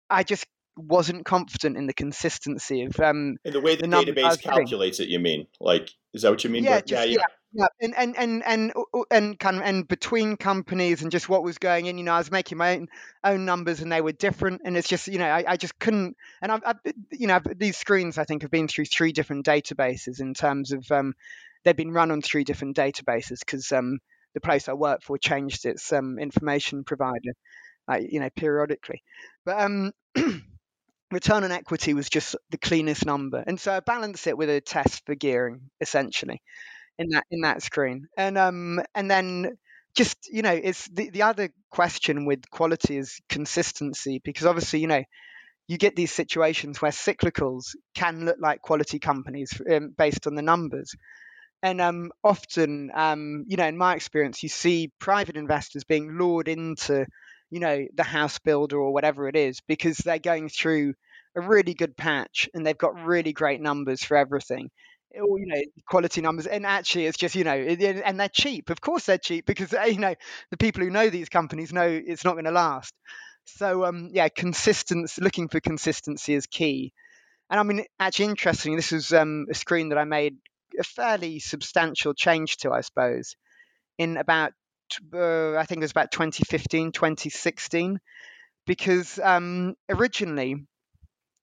[0.08, 0.46] I just
[0.76, 5.08] wasn't confident in the consistency of um, in the way the, the database calculates it.
[5.08, 6.64] You mean like is that what you mean?
[6.64, 8.72] Yeah, just, yeah, yeah, yeah, and and and and
[9.10, 11.98] and kind of and between companies and just what was going in.
[11.98, 12.88] You know, I was making my own
[13.24, 16.16] own numbers and they were different, and it's just you know I, I just couldn't.
[16.40, 16.76] And I've, I've
[17.10, 20.90] you know these screens I think have been through three different databases in terms of
[20.90, 21.14] um,
[21.64, 23.98] they've been run on three different databases because um,
[24.34, 27.32] the place I work for changed its um, information provider,
[27.90, 29.02] uh, you know, periodically.
[29.44, 29.92] But um,
[31.12, 34.60] return on equity was just the cleanest number, and so I balanced it with a
[34.60, 36.42] test for gearing essentially
[36.98, 39.58] in that in that screen, and um and then
[39.96, 44.88] just you know it's the the other question with quality is consistency because obviously you
[44.88, 45.04] know
[45.68, 50.42] you get these situations where cyclicals can look like quality companies um, based on the
[50.42, 50.94] numbers.
[51.62, 56.48] And um, often, um, you know, in my experience, you see private investors being lured
[56.48, 57.06] into
[57.52, 60.94] you know, the house builder or whatever it is, because they're going through
[61.36, 64.70] a really good patch and they've got really great numbers for everything.
[65.14, 66.46] Or, you know, quality numbers.
[66.48, 68.70] And actually, it's just, you know, and they're cheap.
[68.70, 70.16] Of course, they're cheap because, you know,
[70.50, 72.94] the people who know these companies know it's not going to last.
[73.44, 76.94] So, um, yeah, consistency, looking for consistency is key.
[77.50, 80.36] And I mean, actually, interesting, this was um, a screen that I made
[80.78, 83.36] a fairly substantial change to, I suppose,
[83.98, 84.52] in about
[85.14, 88.00] uh, I think it was about 2015, 2016,
[88.66, 90.66] because um, originally,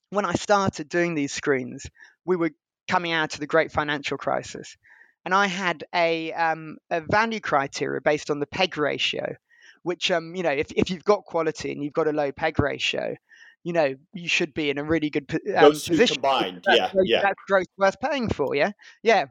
[0.09, 1.85] when I started doing these screens,
[2.25, 2.51] we were
[2.87, 4.77] coming out of the great financial crisis.
[5.25, 9.35] And I had a, um, a value criteria based on the PEG ratio,
[9.83, 12.59] which, um, you know, if, if you've got quality and you've got a low PEG
[12.59, 13.15] ratio,
[13.63, 16.15] you know, you should be in a really good um, Those position.
[16.15, 17.21] combined, yeah, yeah.
[17.21, 18.71] That's growth worth paying for, yeah,
[19.03, 19.25] yeah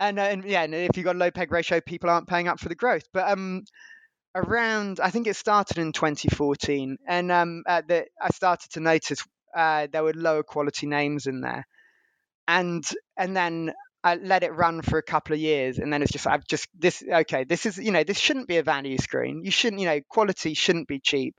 [0.00, 2.48] and, uh, and yeah, and if you've got a low peg ratio, people aren't paying
[2.48, 3.04] up for the growth.
[3.12, 3.64] But um,
[4.34, 9.24] around, I think it started in 2014, and um, the, I started to notice
[9.56, 11.66] uh, there were lower quality names in there,
[12.46, 12.84] and
[13.16, 13.72] and then
[14.04, 16.68] I let it run for a couple of years, and then it's just I've just
[16.78, 19.42] this okay, this is you know this shouldn't be a value screen.
[19.44, 21.34] You shouldn't you know quality shouldn't be cheap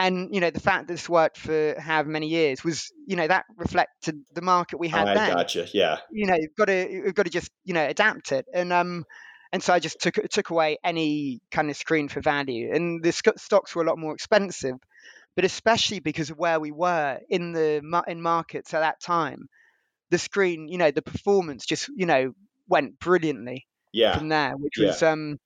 [0.00, 3.28] and you know the fact that this worked for however many years was you know
[3.28, 5.34] that reflected the market we had oh, I then.
[5.34, 5.66] gotcha.
[5.74, 5.98] Yeah.
[6.10, 9.04] You know, you've got to you've got to just you know adapt it, and um,
[9.52, 13.12] and so I just took took away any kind of screen for value, and the
[13.12, 14.76] stocks were a lot more expensive,
[15.36, 19.48] but especially because of where we were in the in markets at that time,
[20.08, 22.32] the screen, you know, the performance just you know
[22.68, 23.66] went brilliantly.
[23.92, 24.16] Yeah.
[24.16, 24.86] From there, which yeah.
[24.86, 25.38] was um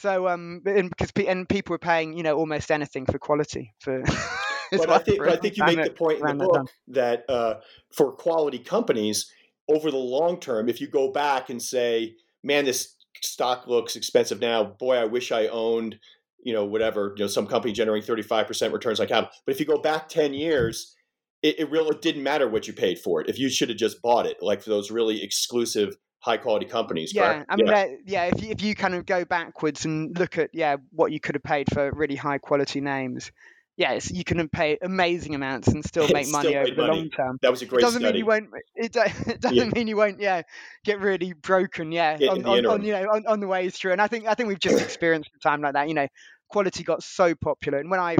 [0.00, 4.02] so um, and because and people were paying you know almost anything for quality for.
[4.72, 7.54] but I think, I think you make the point in the book that uh,
[7.92, 9.32] for quality companies
[9.68, 14.40] over the long term, if you go back and say, "Man, this stock looks expensive
[14.40, 14.64] now.
[14.64, 15.98] Boy, I wish I owned."
[16.42, 19.34] You know, whatever, you know, some company generating 35% returns like capital.
[19.44, 20.94] But if you go back 10 years,
[21.42, 23.28] it, it really didn't matter what you paid for it.
[23.28, 25.96] If you should have just bought it, like for those really exclusive
[26.26, 27.14] high quality companies.
[27.14, 27.46] Yeah, correct?
[27.48, 27.86] I mean, yeah.
[28.04, 28.24] yeah.
[28.24, 31.36] If you, if you kind of go backwards and look at yeah what you could
[31.36, 33.30] have paid for really high quality names,
[33.76, 36.96] yes, you can pay amazing amounts and still make money still over the money.
[36.96, 37.38] long term.
[37.42, 37.78] That was a great.
[37.78, 38.12] It doesn't study.
[38.12, 38.48] mean you won't.
[38.74, 38.96] It,
[39.26, 39.70] it doesn't yeah.
[39.72, 40.20] mean you won't.
[40.20, 40.42] Yeah,
[40.84, 41.92] get really broken.
[41.92, 43.92] Yeah, on, on, on, you know on, on the way through.
[43.92, 45.88] And I think I think we've just experienced a time like that.
[45.88, 46.08] You know,
[46.48, 48.16] quality got so popular, and when I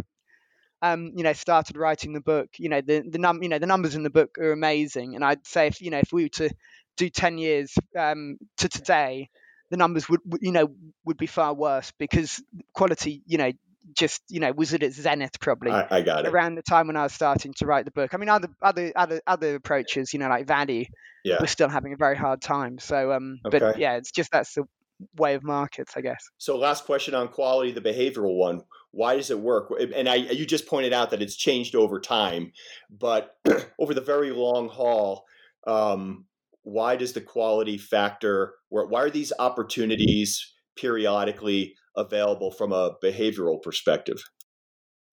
[0.82, 3.66] um, you know, started writing the book, you know, the the num, you know, the
[3.66, 6.28] numbers in the book are amazing, and I'd say if you know if we were
[6.28, 6.50] to
[6.96, 9.28] do 10 years um, to today,
[9.70, 10.68] the numbers would, you know,
[11.04, 12.42] would be far worse because
[12.72, 13.52] quality, you know,
[13.94, 16.32] just you know was at its zenith probably I, I, got it.
[16.32, 18.14] around the time when I was starting to write the book.
[18.14, 20.86] I mean, other other other other approaches, you know, like value,
[21.24, 21.36] yeah.
[21.40, 22.78] we're still having a very hard time.
[22.78, 23.58] So, um, okay.
[23.58, 24.64] but yeah, it's just that's the
[25.16, 26.24] way of markets, I guess.
[26.38, 28.62] So, last question on quality, the behavioral one.
[28.92, 29.70] Why does it work?
[29.94, 32.52] And I, you just pointed out that it's changed over time,
[32.90, 33.36] but
[33.78, 35.26] over the very long haul,
[35.66, 36.24] um,
[36.66, 44.20] why does the quality factor why are these opportunities periodically available from a behavioral perspective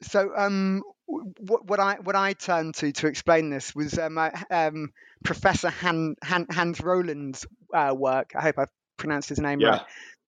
[0.01, 4.17] so um, what, what, I what I turned to to explain this was um,
[4.49, 4.89] um,
[5.23, 8.31] Professor Han, Han, Hans Rosling's uh, work.
[8.35, 9.69] I hope I've pronounced his name yeah.
[9.69, 9.81] right.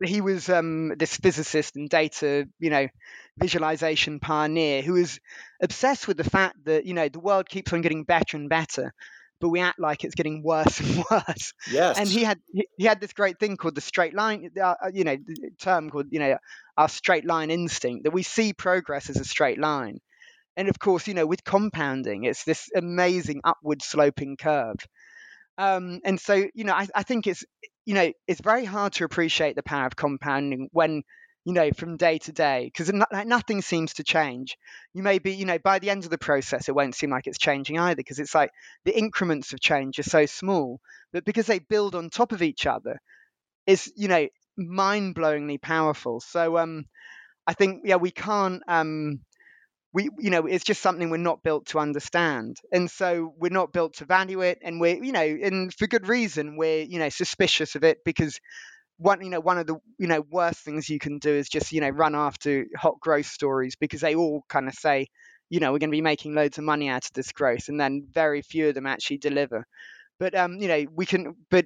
[0.03, 2.87] He was um, this physicist and data, you know,
[3.37, 5.19] visualization pioneer who was
[5.61, 8.93] obsessed with the fact that you know the world keeps on getting better and better,
[9.41, 11.53] but we act like it's getting worse and worse.
[11.69, 11.97] Yes.
[11.97, 12.39] And he had
[12.77, 15.17] he had this great thing called the straight line, uh, uh you know,
[15.59, 16.37] term called you know
[16.77, 19.99] our straight line instinct that we see progress as a straight line.
[20.57, 24.77] And of course, you know, with compounding, it's this amazing upward sloping curve.
[25.57, 27.43] Um, and so, you know, I, I think it's
[27.85, 31.03] you know it's very hard to appreciate the power of compounding when
[31.45, 32.91] you know, from day to day, because
[33.25, 34.57] nothing seems to change.
[34.93, 37.27] You may be, you know, by the end of the process, it won't seem like
[37.27, 38.51] it's changing either, because it's like
[38.83, 40.79] the increments of change are so small,
[41.13, 42.99] but because they build on top of each other,
[43.67, 44.27] it's, you know,
[44.57, 46.19] mind-blowingly powerful.
[46.19, 46.85] So, um,
[47.45, 49.19] I think, yeah, we can't, um,
[49.93, 53.71] we, you know, it's just something we're not built to understand, and so we're not
[53.71, 57.09] built to value it, and we're, you know, and for good reason, we're, you know,
[57.09, 58.39] suspicious of it because
[58.97, 61.71] one you know one of the you know worst things you can do is just
[61.71, 65.07] you know run after hot growth stories because they all kind of say
[65.49, 67.79] you know we're going to be making loads of money out of this growth and
[67.79, 69.65] then very few of them actually deliver.
[70.19, 71.65] But um you know we can but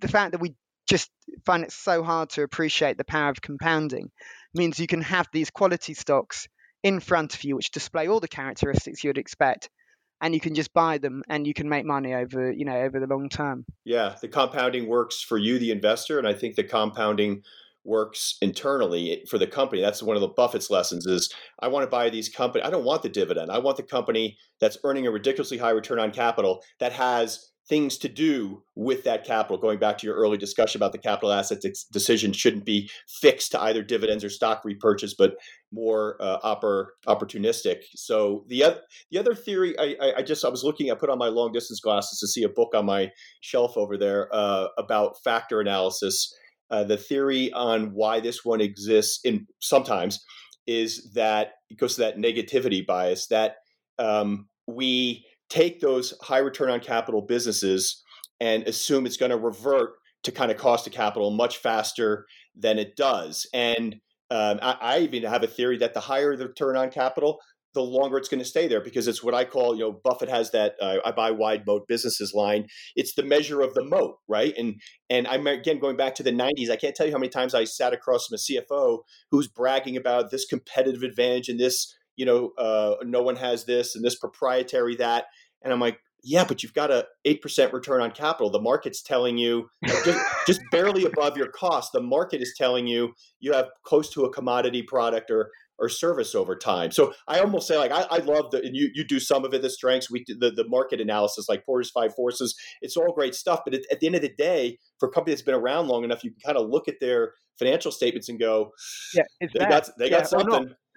[0.00, 0.54] the fact that we
[0.86, 1.10] just
[1.44, 4.10] find it so hard to appreciate the power of compounding
[4.54, 6.46] means you can have these quality stocks
[6.82, 9.68] in front of you which display all the characteristics you'd expect
[10.20, 13.00] and you can just buy them and you can make money over you know over
[13.00, 13.64] the long term.
[13.84, 17.42] Yeah the compounding works for you the investor and i think the compounding
[17.84, 19.80] works internally for the company.
[19.80, 22.84] That's one of the buffett's lessons is i want to buy these company i don't
[22.84, 23.50] want the dividend.
[23.50, 27.98] I want the company that's earning a ridiculously high return on capital that has things
[27.98, 29.58] to do with that capital.
[29.58, 32.88] Going back to your early discussion about the capital assets decision shouldn't be
[33.20, 35.34] fixed to either dividends or stock repurchase, but
[35.72, 37.78] more uh, oppor- opportunistic.
[37.94, 41.18] So the other the other theory, I, I, just I was looking, I put on
[41.18, 43.10] my long distance glasses to see a book on my
[43.40, 46.32] shelf over there uh, about factor analysis.
[46.70, 50.24] Uh, the theory on why this one exists in sometimes
[50.66, 53.56] is that it goes to that negativity bias that
[53.98, 58.02] um, we take those high return on capital businesses
[58.40, 59.92] and assume it's going to revert
[60.24, 63.46] to kind of cost of capital much faster than it does.
[63.54, 63.96] And
[64.30, 67.38] um, I, I, even have a theory that the higher the return on capital,
[67.74, 70.28] the longer it's going to stay there because it's what I call, you know, Buffett
[70.28, 72.66] has that uh, I buy wide moat businesses line.
[72.96, 74.52] It's the measure of the moat, right?
[74.56, 76.70] And and I'm again going back to the 90s.
[76.70, 79.96] I can't tell you how many times I sat across from a CFO who's bragging
[79.96, 84.16] about this competitive advantage and this you know, uh, no one has this and this
[84.16, 85.26] proprietary that.
[85.62, 88.50] And I'm like, yeah, but you've got a 8% return on capital.
[88.50, 91.92] The market's telling you just, just, barely above your cost.
[91.92, 96.34] The market is telling you you have close to a commodity product or or service
[96.34, 96.90] over time.
[96.90, 99.52] So I almost say like I, I love the and you you do some of
[99.54, 102.54] it the strengths we the the market analysis like Porter's five forces.
[102.80, 105.34] It's all great stuff, but at, at the end of the day, for a company
[105.34, 108.38] that's been around long enough, you can kind of look at their financial statements and
[108.38, 108.72] go,
[109.14, 110.74] yeah, they got they got something.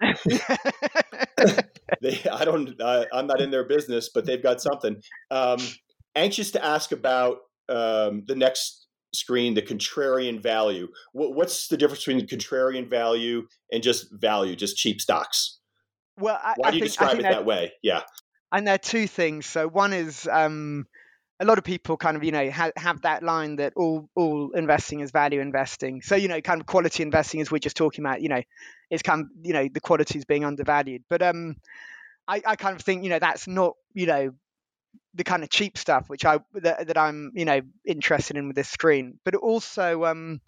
[2.00, 4.96] they, I don't, uh, I'm not in their business, but they've got something.
[5.30, 5.58] Um,
[6.14, 10.88] anxious to ask about um, the next screen, the contrarian value.
[11.12, 15.58] What, what's the difference between contrarian value and just value, just cheap stocks?
[16.18, 17.72] Well, I, why do you think, describe it that way?
[17.82, 18.02] Yeah.
[18.52, 19.46] And there are two things.
[19.46, 20.86] So one is um,
[21.40, 24.50] a lot of people kind of you know ha- have that line that all all
[24.54, 26.02] investing is value investing.
[26.02, 28.42] So you know, kind of quality investing, as we're just talking about, you know,
[28.90, 31.02] is kind of you know the quality is being undervalued.
[31.08, 31.56] But um,
[32.28, 34.32] I, I kind of think you know that's not you know
[35.14, 38.56] the kind of cheap stuff which I that, that I'm you know interested in with
[38.56, 40.40] this screen, but also um,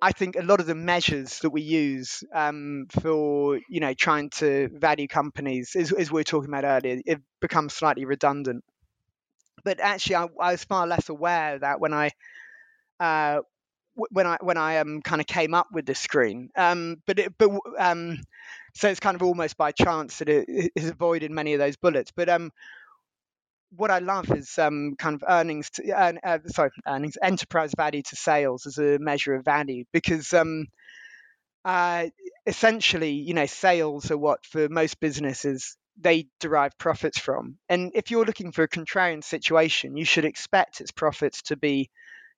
[0.00, 4.30] I think a lot of the measures that we use um, for you know trying
[4.30, 8.64] to value companies, as, as we were talking about earlier, it becomes slightly redundant
[9.64, 12.10] but actually I, I, was far less aware of that when I
[12.98, 13.40] uh,
[13.94, 16.50] when I when I um, kind of came up with the screen.
[16.56, 18.18] Um, but it, but um,
[18.74, 21.76] so it's kind of almost by chance that it, it has avoided many of those
[21.76, 22.12] bullets.
[22.14, 22.52] But um,
[23.76, 28.02] what I love is um, kind of earnings, to, uh, uh, sorry, earnings, enterprise value
[28.02, 30.66] to sales as a measure of value because um,
[31.64, 32.06] uh,
[32.46, 37.58] essentially, you know, sales are what for most businesses they derive profits from.
[37.68, 41.90] And if you're looking for a contrarian situation, you should expect its profits to be,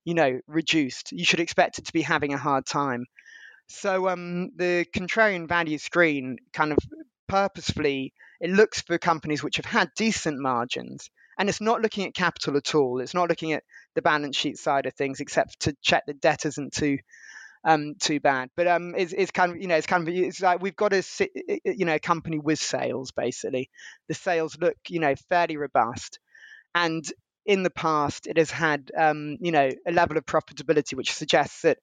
[0.04, 1.12] you know, reduced.
[1.12, 3.06] You should expect it to be having a hard time.
[3.68, 6.78] So um, the contrarian value screen kind of
[7.28, 11.08] purposefully it looks for companies which have had decent margins
[11.38, 13.64] and it's not looking at capital at all it's not looking at
[13.94, 16.98] the balance sheet side of things except to check the debt isn't too
[17.64, 18.50] um, too bad.
[18.56, 20.92] But um, it's, it's kind of you know it's kind of it's like we've got
[20.92, 21.02] a
[21.64, 23.70] you know a company with sales basically.
[24.08, 26.18] The sales look you know fairly robust,
[26.74, 27.04] and
[27.46, 31.62] in the past it has had um, you know a level of profitability which suggests
[31.62, 31.78] that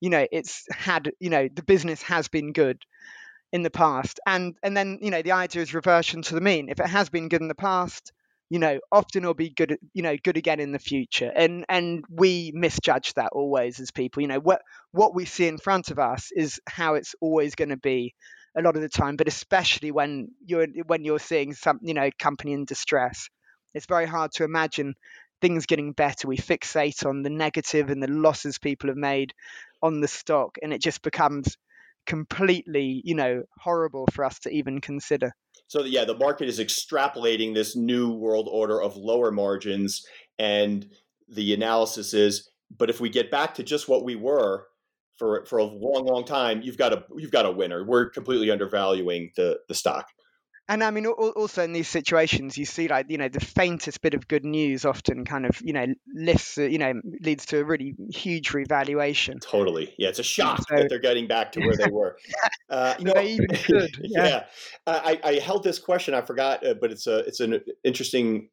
[0.00, 2.82] you know it's had you know the business has been good
[3.52, 6.68] in the past and and then you know the idea is reversion to the mean
[6.68, 8.12] if it has been good in the past
[8.50, 11.30] you know often it'll be good you know good again in the future.
[11.34, 14.22] And and we misjudge that always as people.
[14.22, 17.70] You know what what we see in front of us is how it's always going
[17.70, 18.14] to be
[18.56, 19.16] a lot of the time.
[19.16, 23.28] But especially when you're when you're seeing some you know company in distress
[23.74, 24.94] it's very hard to imagine
[25.40, 26.28] things getting better.
[26.28, 29.34] We fixate on the negative and the losses people have made
[29.82, 31.56] on the stock and it just becomes
[32.06, 35.32] completely, you know, horrible for us to even consider.
[35.68, 40.04] So yeah, the market is extrapolating this new world order of lower margins,
[40.38, 40.86] and
[41.28, 44.66] the analysis is, but if we get back to just what we were
[45.18, 47.84] for for a long, long time, you've got a you've got a winner.
[47.84, 50.08] We're completely undervaluing the the stock.
[50.66, 54.14] And I mean, also in these situations, you see like you know the faintest bit
[54.14, 57.94] of good news often kind of you know lifts you know leads to a really
[58.14, 59.40] huge revaluation.
[59.40, 62.16] Totally, yeah, it's a shock so, that they're getting back to where they were.
[62.70, 63.90] Uh, you know, they even could.
[64.00, 64.44] Yeah, yeah.
[64.86, 66.14] Uh, I, I held this question.
[66.14, 68.48] I forgot, uh, but it's a it's an interesting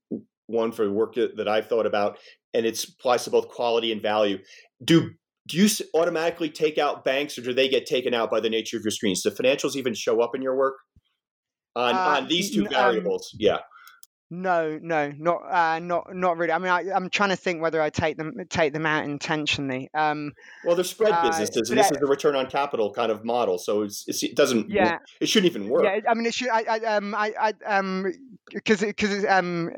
[0.48, 2.18] one for the work that, that I've thought about,
[2.54, 4.40] and it applies to both quality and value.
[4.84, 5.12] Do
[5.48, 8.76] do you automatically take out banks, or do they get taken out by the nature
[8.76, 9.24] of your screens?
[9.24, 10.76] Do financials even show up in your work?
[11.76, 13.32] On uh, on these two um, variables.
[13.34, 13.58] Um, yeah.
[14.34, 16.54] No, no, not uh, not not really.
[16.54, 19.90] I mean, I, am trying to think whether I take them take them out intentionally.
[19.94, 20.32] Um,
[20.64, 23.58] well, they're spread uh, businesses, and this is a return on capital kind of model,
[23.58, 24.70] so it's, it's, it doesn't.
[24.70, 25.84] Yeah, it shouldn't even work.
[25.84, 26.48] Yeah, I mean, it should.
[26.48, 28.14] I, I um, I, I um,
[28.54, 29.72] because because um.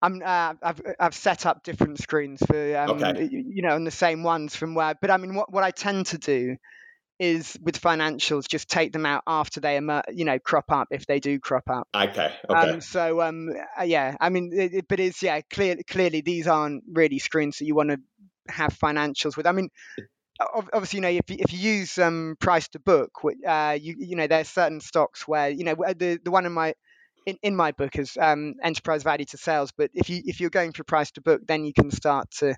[0.00, 3.28] I'm uh, I've I've set up different screens for um, okay.
[3.32, 6.06] you know on the same ones from where but I mean what what I tend
[6.06, 6.56] to do
[7.18, 11.06] is with financials just take them out after they emer- you know crop up if
[11.06, 11.88] they do crop up.
[11.94, 12.70] Okay okay.
[12.70, 16.46] um, so um uh, yeah i mean it, it, but it's yeah clear, clearly these
[16.46, 17.98] aren't really screens that you want to
[18.48, 19.46] have financials with.
[19.46, 19.68] I mean
[20.40, 23.10] obviously you know if you, if you use um price to book
[23.46, 26.74] uh you you know there's certain stocks where you know the the one in my
[27.26, 30.50] in, in my book is um enterprise value to sales but if you if you're
[30.50, 32.54] going for price to book then you can start to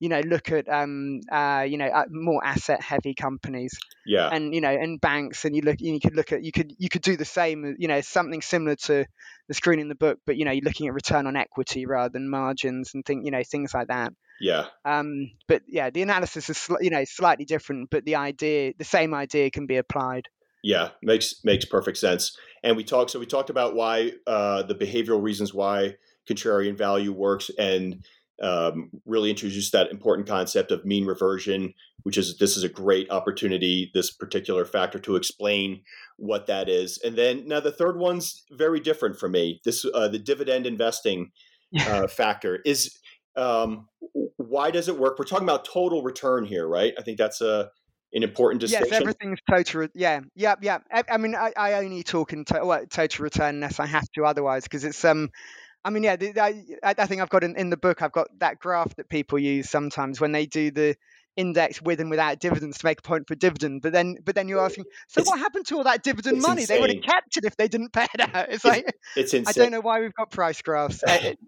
[0.00, 3.78] you know look at um uh you know uh, more asset heavy companies.
[4.04, 4.28] Yeah.
[4.32, 6.88] And you know and banks and you look you could look at you could you
[6.88, 9.04] could do the same you know something similar to
[9.46, 12.08] the screen in the book but you know you're looking at return on equity rather
[12.08, 14.12] than margins and think you know things like that.
[14.40, 14.66] Yeah.
[14.86, 18.84] Um but yeah the analysis is sl- you know slightly different but the idea the
[18.84, 20.28] same idea can be applied.
[20.62, 22.38] Yeah makes makes perfect sense.
[22.64, 25.96] And we talked so we talked about why uh the behavioral reasons why
[26.28, 28.02] contrarian value works and
[28.40, 33.10] um, really introduced that important concept of mean reversion, which is this is a great
[33.10, 35.82] opportunity, this particular factor to explain
[36.16, 36.98] what that is.
[37.04, 39.60] And then now the third one's very different for me.
[39.64, 41.32] This uh, the dividend investing
[41.80, 42.98] uh, factor is
[43.36, 43.88] um,
[44.36, 45.18] why does it work?
[45.18, 46.94] We're talking about total return here, right?
[46.98, 47.70] I think that's a
[48.12, 48.92] an important distinction.
[48.92, 49.86] Yes, everything's total.
[49.94, 50.78] Yeah, yeah, yeah.
[50.90, 54.10] I, I mean, I, I, only talk in to, well, total return unless I have
[54.16, 55.30] to otherwise, because it's um
[55.84, 58.58] I mean, yeah, I, I think I've got in, in the book, I've got that
[58.58, 60.96] graph that people use sometimes when they do the
[61.36, 63.82] index with and without dividends to make a point for dividend.
[63.82, 66.62] But then, but then you're asking, so it's, what happened to all that dividend money?
[66.62, 66.76] Insane.
[66.76, 68.48] They would have kept it if they didn't pay it out.
[68.48, 69.46] It's, it's like it's insane.
[69.48, 71.02] I don't know why we've got price graphs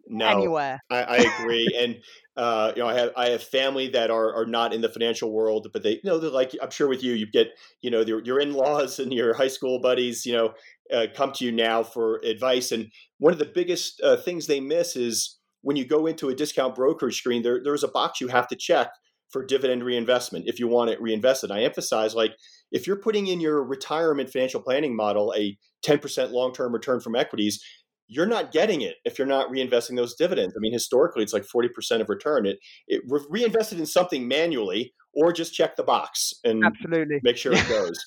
[0.09, 0.81] no, anywhere.
[0.91, 1.97] I, I agree, and
[2.37, 5.31] uh, you know, I have I have family that are are not in the financial
[5.33, 7.49] world, but they you know they're like I'm sure with you, you get
[7.81, 10.55] you know your your in laws and your high school buddies, you know,
[10.93, 12.73] uh, come to you now for advice.
[12.73, 16.35] And one of the biggest uh, things they miss is when you go into a
[16.35, 18.89] discount brokerage screen, there, there's a box you have to check
[19.33, 21.51] for dividend reinvestment if you want it reinvested.
[21.51, 22.35] I emphasize like
[22.71, 27.63] if you're putting in your retirement financial planning model a 10% long-term return from equities,
[28.09, 30.55] you're not getting it if you're not reinvesting those dividends.
[30.57, 32.47] I mean, historically, it's like 40% of return.
[32.47, 37.21] It, it reinvested in something manually or just check the box and Absolutely.
[37.23, 37.99] make sure it goes.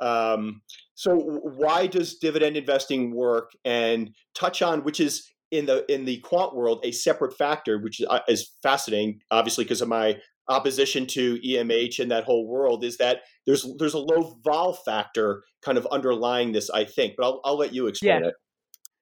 [0.00, 0.60] um,
[0.94, 6.18] so why does dividend investing work and touch on which is in the in the
[6.20, 10.16] quant world a separate factor which is, uh, is fascinating obviously because of my
[10.48, 15.42] opposition to EMH and that whole world is that there's there's a low vol factor
[15.62, 18.28] kind of underlying this I think but I'll I'll let you explain yeah.
[18.28, 18.34] it.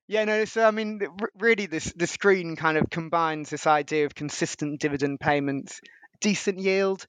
[0.08, 0.44] Yeah, no.
[0.44, 1.00] So I mean,
[1.38, 5.80] really, this the screen kind of combines this idea of consistent dividend payments,
[6.20, 7.06] decent yield,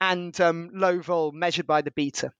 [0.00, 2.32] and um, low vol measured by the beta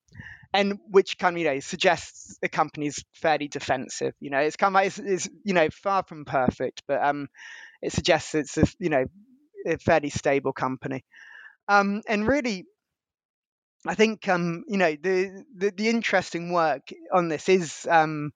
[0.54, 4.14] and which kind of you know suggests the company's fairly defensive.
[4.20, 7.28] You know, it's kind of it's, it's you know far from perfect, but um,
[7.80, 9.04] it suggests it's a you know
[9.66, 11.04] a fairly stable company.
[11.80, 12.66] Um, and really,
[13.86, 18.32] I think um, you know the, the, the interesting work on this is um,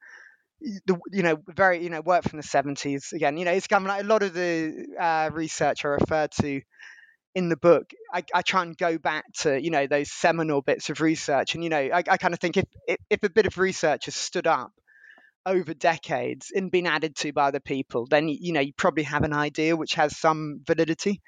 [0.60, 3.36] the you know very you know work from the 70s again.
[3.36, 6.60] You know, it's like a lot of the uh, research I referred to
[7.36, 10.88] in the book, I, I, try and go back to you know those seminal bits
[10.88, 13.44] of research, and you know I, I kind of think if, if, if a bit
[13.44, 14.72] of research has stood up
[15.44, 19.22] over decades and been added to by other people, then you know you probably have
[19.22, 21.20] an idea which has some validity.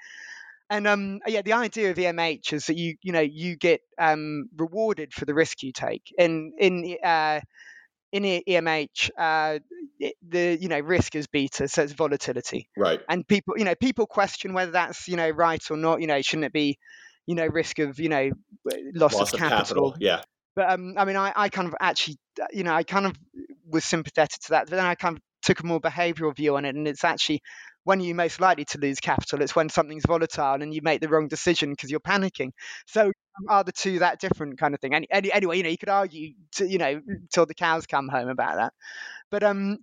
[0.71, 4.49] And um, yeah, the idea of EMH is that you you know you get um,
[4.57, 6.13] rewarded for the risk you take.
[6.19, 7.41] In in uh,
[8.13, 9.59] in EMH, uh,
[10.29, 12.69] the you know risk is beta, so it's volatility.
[12.77, 13.01] Right.
[13.09, 16.01] And people, you know, people question whether that's you know right or not.
[16.01, 16.79] You know, shouldn't it be,
[17.27, 18.31] you know, risk of you know
[18.95, 19.57] loss, loss of, capital.
[19.59, 19.97] of capital?
[20.01, 20.23] Yeah.
[20.55, 22.19] But um, I mean, I, I kind of actually,
[22.53, 23.15] you know, I kind of
[23.67, 24.69] was sympathetic to that.
[24.69, 27.43] But then I kind of took a more behavioural view on it, and it's actually
[27.89, 29.41] when you're most likely to lose capital.
[29.41, 32.51] It's when something's volatile and you make the wrong decision because you're panicking.
[32.85, 34.93] So um, are the two that different kind of thing?
[34.93, 37.01] Any, any, anyway, you know, you could argue, to, you know,
[37.33, 38.75] till the cows come home about that.
[39.31, 39.79] But um,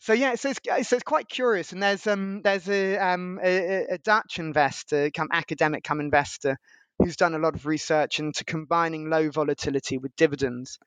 [0.00, 1.72] so yeah, so it's, so it's quite curious.
[1.72, 6.58] And there's um there's a um a, a Dutch investor, come academic, come investor,
[6.98, 10.78] who's done a lot of research into combining low volatility with dividends.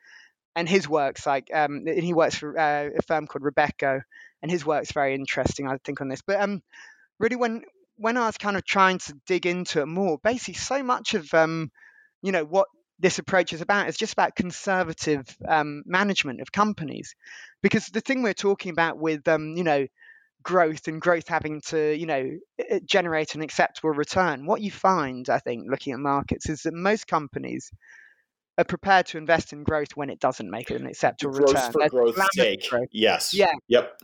[0.56, 4.02] And his work's like um he works for uh, a firm called Robeco,
[4.42, 6.22] and his work's very interesting, I think, on this.
[6.22, 6.62] But um
[7.20, 7.64] really when
[7.98, 11.34] when I was kind of trying to dig into it more, basically so much of
[11.34, 11.72] um
[12.22, 12.68] you know what
[13.00, 17.16] this approach is about is just about conservative um, management of companies.
[17.62, 19.88] Because the thing we're talking about with um, you know
[20.44, 22.30] growth and growth having to you know
[22.86, 27.08] generate an acceptable return what you find i think looking at markets is that most
[27.08, 27.70] companies
[28.58, 31.72] are prepared to invest in growth when it doesn't make an acceptable growth return.
[31.74, 32.70] For growth's sake.
[32.70, 32.88] growth.
[32.92, 33.34] yes.
[33.34, 33.52] Yeah.
[33.68, 34.02] Yep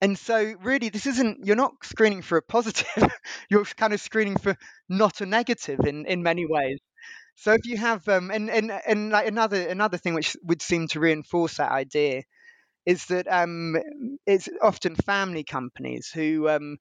[0.00, 2.86] and so really this isn't you're not screening for a positive
[3.50, 4.56] you're kind of screening for
[4.88, 6.78] not a negative in in many ways
[7.36, 10.88] so if you have um and and and like another another thing which would seem
[10.88, 12.22] to reinforce that idea
[12.86, 13.76] is that um,
[14.26, 16.76] it's often family companies who um,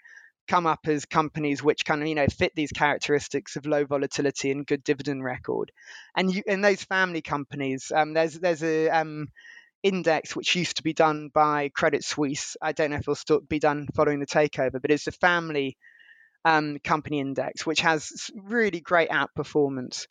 [0.47, 4.51] come up as companies which kind of you know fit these characteristics of low volatility
[4.51, 5.71] and good dividend record.
[6.15, 9.27] And you, in those family companies, um, there's there's a um,
[9.84, 12.57] index which used to be done by Credit Suisse.
[12.61, 15.77] I don't know if it'll still be done following the takeover, but it's a family
[16.45, 20.07] um, company index which has really great outperformance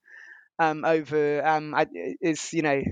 [0.58, 1.74] um, over um,
[2.20, 2.82] is you know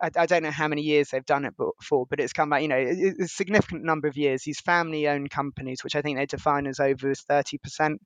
[0.00, 2.62] I, I, don't know how many years they've done it for, but it's come back,
[2.62, 4.42] you know, a significant number of years.
[4.42, 7.96] These family-owned companies, which I think they define as over 30%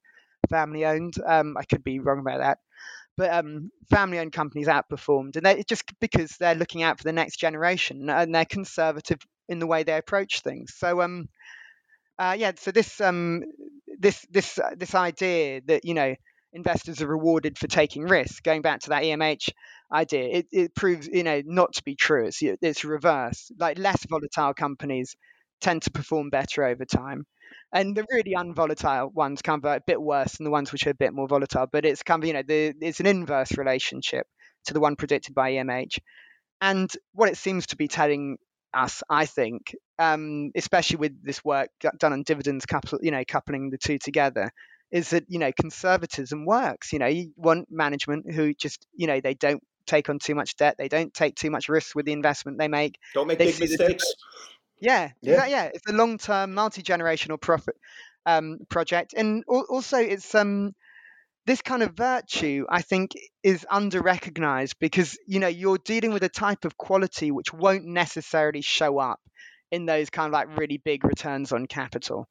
[0.48, 1.14] family-owned.
[1.24, 2.58] Um, I could be wrong about that,
[3.22, 7.36] but um, family-owned companies outperformed, and they just because they're looking out for the next
[7.36, 10.74] generation and they're conservative in the way they approach things.
[10.76, 11.28] So, um,
[12.18, 13.42] uh, yeah, so this um,
[13.98, 16.14] this this uh, this idea that you know
[16.52, 18.40] investors are rewarded for taking risks.
[18.40, 19.50] Going back to that EMH
[19.92, 22.26] idea, it, it proves you know not to be true.
[22.26, 23.50] It's it's reverse.
[23.58, 25.16] Like less volatile companies
[25.60, 27.24] tend to perform better over time.
[27.72, 30.94] And the really unvolatile ones come a bit worse than the ones which are a
[30.94, 31.66] bit more volatile.
[31.70, 34.26] But it's kind of you know the, it's an inverse relationship
[34.66, 35.98] to the one predicted by EMH.
[36.60, 38.38] And what it seems to be telling
[38.72, 43.70] us, I think, um, especially with this work done on dividends, couple, you know, coupling
[43.70, 44.50] the two together,
[44.90, 46.92] is that you know conservatism works.
[46.92, 50.56] You know, you want management who just you know they don't take on too much
[50.56, 52.98] debt, they don't take too much risk with the investment they make.
[53.14, 54.04] Don't make they big mistakes.
[54.82, 55.64] Yeah, yeah, yeah.
[55.72, 57.76] It's a long-term, multi-generational profit
[58.26, 60.74] um, project, and also it's um
[61.46, 63.12] this kind of virtue i think
[63.42, 67.84] is under recognized because you know you're dealing with a type of quality which won't
[67.84, 69.20] necessarily show up
[69.72, 72.28] in those kind of like really big returns on capital.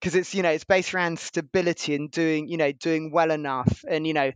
[0.00, 3.84] Because it's you know it's based around stability and doing you know doing well enough
[3.88, 4.32] and you know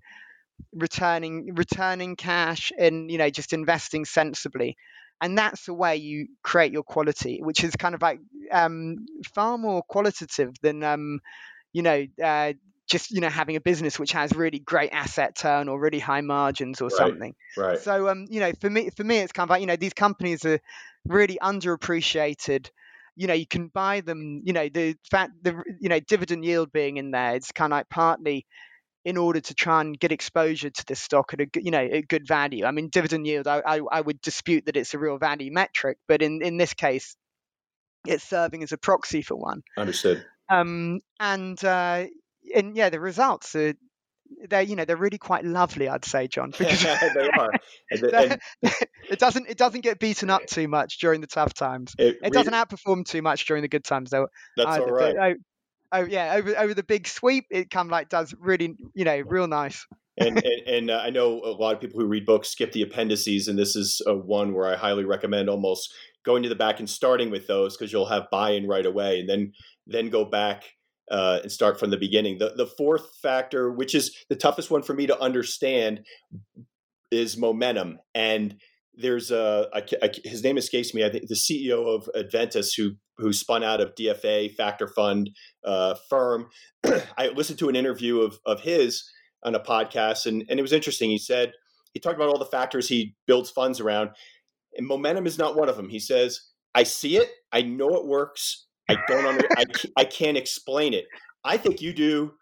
[0.74, 4.76] returning returning cash and you know just investing sensibly
[5.20, 8.20] and that's the way you create your quality which is kind of like
[8.52, 8.96] um,
[9.34, 11.20] far more qualitative than um,
[11.72, 12.52] you know uh,
[12.88, 16.20] just you know having a business which has really great asset turn or really high
[16.20, 17.34] margins or right, something.
[17.56, 17.80] right.
[17.82, 19.92] So um you know for me for me it's kind of like you know these
[19.94, 20.60] companies are
[21.06, 22.70] really underappreciated.
[23.16, 26.70] You know you can buy them you know the fact the you know dividend yield
[26.72, 28.46] being in there it's kind of like partly
[29.06, 32.02] in order to try and get exposure to this stock at a you know a
[32.02, 32.64] good value.
[32.64, 35.98] I mean dividend yield I, I, I would dispute that it's a real value metric
[36.08, 37.16] but in in this case
[38.04, 39.62] it's serving as a proxy for one.
[39.78, 40.26] Understood.
[40.50, 42.06] Um and uh
[42.52, 43.74] and yeah the results are
[44.48, 47.52] they're you know they're really quite lovely i'd say john because they are.
[47.92, 48.40] And, and,
[49.08, 51.94] it doesn't it doesn't get beaten up too much during the tough times.
[51.96, 54.26] It, it doesn't outperform too much during the good times though
[54.56, 54.82] that's either.
[54.82, 55.14] all right.
[55.16, 55.36] But,
[55.92, 59.22] oh, yeah over over the big sweep it kind of like does really you know
[59.26, 59.86] real nice
[60.18, 62.82] and and, and uh, I know a lot of people who read books skip the
[62.82, 65.92] appendices, and this is uh, one where I highly recommend almost
[66.24, 69.28] going to the back and starting with those because you'll have buy-in right away, and
[69.28, 69.52] then
[69.86, 70.64] then go back
[71.10, 72.38] uh, and start from the beginning.
[72.38, 76.00] The the fourth factor, which is the toughest one for me to understand,
[77.10, 77.98] is momentum.
[78.14, 78.56] And
[78.94, 81.04] there's a, a, a his name escapes me.
[81.04, 85.30] I think the CEO of Avantis, who who spun out of DFA Factor Fund
[85.64, 86.48] uh, firm.
[87.16, 89.10] I listened to an interview of of his
[89.42, 91.10] on a podcast, and and it was interesting.
[91.10, 91.52] He said
[91.92, 94.10] he talked about all the factors he builds funds around,
[94.76, 95.88] and momentum is not one of them.
[95.88, 96.40] He says,
[96.74, 97.30] "I see it.
[97.52, 99.64] I know it works." I don't under, I,
[99.96, 101.06] I can't explain it.
[101.44, 102.34] I think you do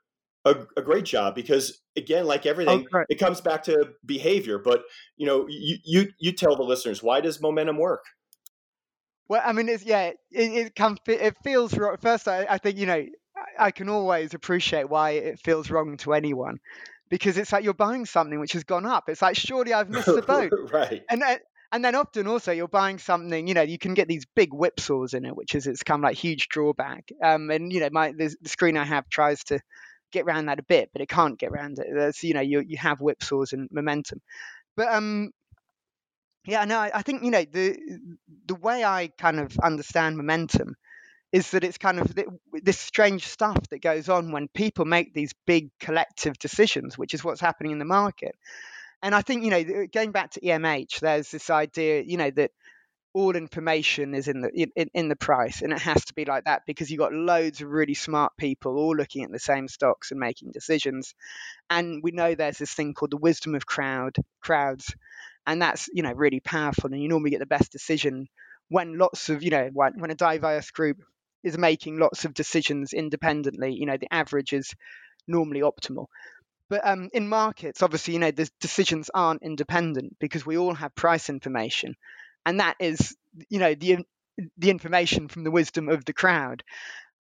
[0.44, 4.58] a, a, great job because again, like everything, oh, it comes back to behavior.
[4.58, 4.82] But
[5.16, 8.04] you know, you you you tell the listeners why does momentum work?
[9.28, 11.96] Well, I mean, it's yeah, it it, it feels wrong.
[12.00, 13.06] First, I, I think you know,
[13.58, 16.58] I can always appreciate why it feels wrong to anyone
[17.08, 19.08] because it's like you're buying something which has gone up.
[19.08, 21.02] It's like surely I've missed the boat, right?
[21.10, 21.22] And
[21.72, 25.14] and then often also you're buying something, you know, you can get these big whipsaws
[25.14, 27.10] in it, which is it's kind of like huge drawback.
[27.22, 29.60] Um, and you know, my the, the screen I have tries to
[30.12, 31.86] get around that a bit, but it can't get around it.
[31.92, 34.20] There's, you know, you you have whipsaws and momentum,
[34.76, 35.32] but um,
[36.46, 37.76] yeah, no, I, think you know the
[38.46, 40.76] the way I kind of understand momentum
[41.32, 42.14] is that it's kind of
[42.52, 47.24] this strange stuff that goes on when people make these big collective decisions, which is
[47.24, 48.36] what's happening in the market.
[49.02, 52.52] And I think, you know, going back to EMH, there's this idea, you know, that
[53.14, 56.44] all information is in the in, in the price and it has to be like
[56.44, 60.10] that because you've got loads of really smart people all looking at the same stocks
[60.10, 61.14] and making decisions
[61.70, 64.92] and we know there's this thing called the wisdom of crowd crowds
[65.46, 68.26] and that's you know really powerful and you normally get the best decision
[68.68, 70.98] when lots of you know when a diverse group
[71.42, 74.72] is making lots of decisions independently, you know, the average is
[75.28, 76.06] normally optimal.
[76.70, 80.94] But um, in markets, obviously, you know, the decisions aren't independent because we all have
[80.94, 81.94] price information,
[82.46, 83.16] and that is,
[83.50, 83.98] you know, the
[84.58, 86.62] the information from the wisdom of the crowd.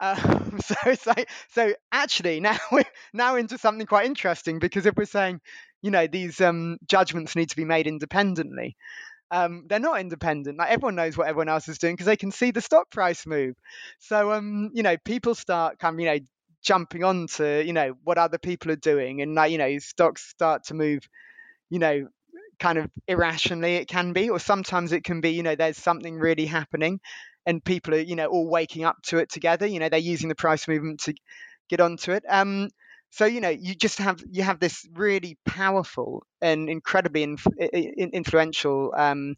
[0.00, 0.74] Uh, so
[1.06, 5.40] like, so actually now we're now into something quite interesting because if we're saying,
[5.82, 8.76] you know, these um, judgments need to be made independently,
[9.30, 10.58] um, they're not independent.
[10.58, 13.26] Like everyone knows what everyone else is doing because they can see the stock price
[13.26, 13.56] move.
[14.00, 16.18] So um, you know, people start kind of you know
[16.62, 20.24] jumping on to you know what other people are doing, and like you know, stocks
[20.28, 21.08] start to move,
[21.70, 22.08] you know,
[22.58, 23.76] kind of irrationally.
[23.76, 27.00] It can be, or sometimes it can be you know there's something really happening,
[27.46, 29.66] and people are you know all waking up to it together.
[29.66, 31.14] You know, they're using the price movement to
[31.68, 32.24] get onto it.
[32.28, 32.70] Um,
[33.10, 38.92] so you know you just have you have this really powerful and incredibly inf- influential
[38.96, 39.36] um,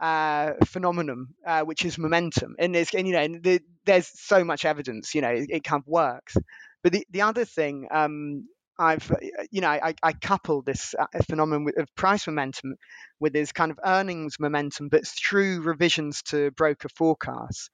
[0.00, 4.44] uh, phenomenon, uh, which is momentum, and there's and, you know and the, there's so
[4.44, 6.36] much evidence, you know, it, it, kind of works.
[6.82, 8.48] But the the other thing um,
[8.78, 9.10] I've
[9.50, 12.76] you know I, I couple this uh, phenomenon of price momentum
[13.20, 17.70] with this kind of earnings momentum, but through revisions to broker forecasts.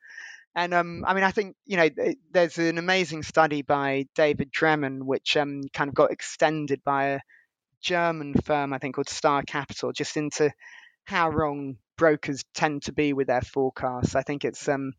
[0.56, 1.88] And um, I mean, I think you know,
[2.30, 7.20] there's an amazing study by David Dreman, which um, kind of got extended by a
[7.80, 10.52] German firm, I think, called Star Capital, just into
[11.04, 14.14] how wrong brokers tend to be with their forecasts.
[14.14, 14.92] I think it's um,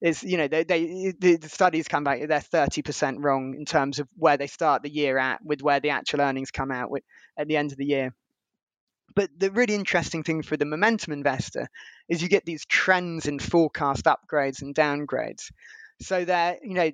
[0.00, 4.08] is you know they, they the, studies come back they're 30% wrong in terms of
[4.16, 7.02] where they start the year at with where the actual earnings come out with
[7.36, 8.14] at the end of the year
[9.14, 11.68] but the really interesting thing for the momentum investor
[12.08, 15.50] is you get these trends in forecast upgrades and downgrades.
[16.00, 16.90] So they're, you know,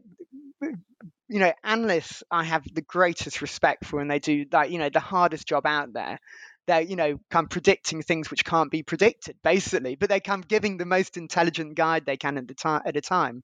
[1.28, 4.88] you know, analysts I have the greatest respect for and they do that, you know,
[4.88, 6.18] the hardest job out there.
[6.66, 10.40] They're, you know, kind of predicting things which can't be predicted, basically, but they come
[10.40, 13.42] giving the most intelligent guide they can at the time at a time.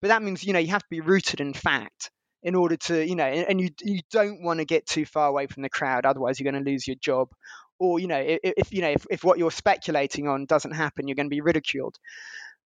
[0.00, 2.10] But that means, you know, you have to be rooted in fact
[2.42, 5.46] in order to, you know, and you you don't want to get too far away
[5.46, 7.28] from the crowd, otherwise you're going to lose your job.
[7.78, 11.08] Or you know if, if you know if, if what you're speculating on doesn't happen
[11.08, 11.96] you're going to be ridiculed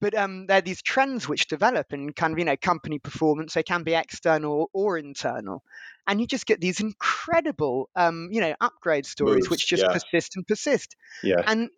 [0.02, 3.54] but um, there are these trends which develop in kind of you know company performance
[3.54, 5.64] they can be external or internal
[6.08, 9.94] and you just get these incredible um, you know upgrade stories Moves, which just yeah.
[9.94, 11.70] persist and persist yeah and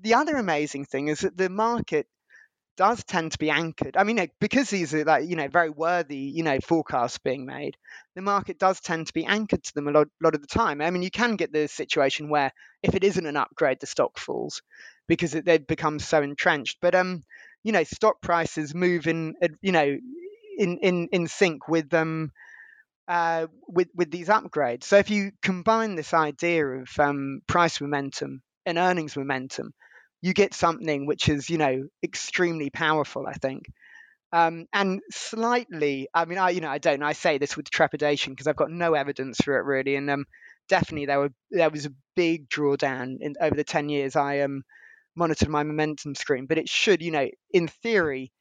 [0.00, 2.06] the other amazing thing is that the market
[2.76, 3.94] does tend to be anchored.
[3.98, 7.76] I mean, because these are like you know very worthy you know forecasts being made,
[8.14, 10.80] the market does tend to be anchored to them a lot, lot of the time.
[10.80, 12.52] I mean, you can get the situation where
[12.82, 14.62] if it isn't an upgrade, the stock falls
[15.08, 16.78] because it, they've become so entrenched.
[16.80, 17.22] But um,
[17.62, 19.96] you know, stock prices move in you know
[20.58, 22.32] in in in sync with them.
[23.08, 28.40] Uh, with with these upgrades, so if you combine this idea of um, price momentum
[28.64, 29.74] and earnings momentum,
[30.22, 33.64] you get something which is, you know, extremely powerful, I think.
[34.32, 38.32] Um, and slightly, I mean, I, you know, I don't, I say this with trepidation
[38.32, 39.96] because I've got no evidence for it really.
[39.96, 40.24] And um,
[40.68, 44.62] definitely there were, there was a big drawdown in over the 10 years I um,
[45.16, 48.32] monitored my momentum screen, but it should, you know, in theory,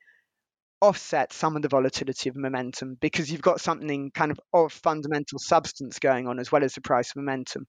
[0.81, 5.37] offset some of the volatility of momentum because you've got something kind of of fundamental
[5.39, 7.65] substance going on as well as the price momentum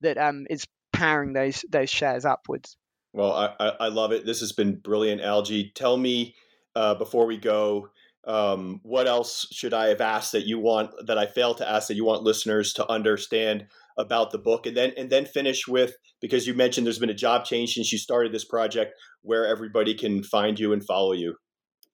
[0.00, 2.76] that um, is powering those those shares upwards.
[3.12, 4.26] Well, I, I love it.
[4.26, 5.72] This has been brilliant, Algy.
[5.74, 6.34] Tell me
[6.76, 7.88] uh, before we go,
[8.26, 11.88] um, what else should I have asked that you want that I failed to ask
[11.88, 13.66] that you want listeners to understand
[13.98, 17.14] about the book, and then and then finish with because you mentioned there's been a
[17.14, 18.92] job change since you started this project,
[19.22, 21.34] where everybody can find you and follow you.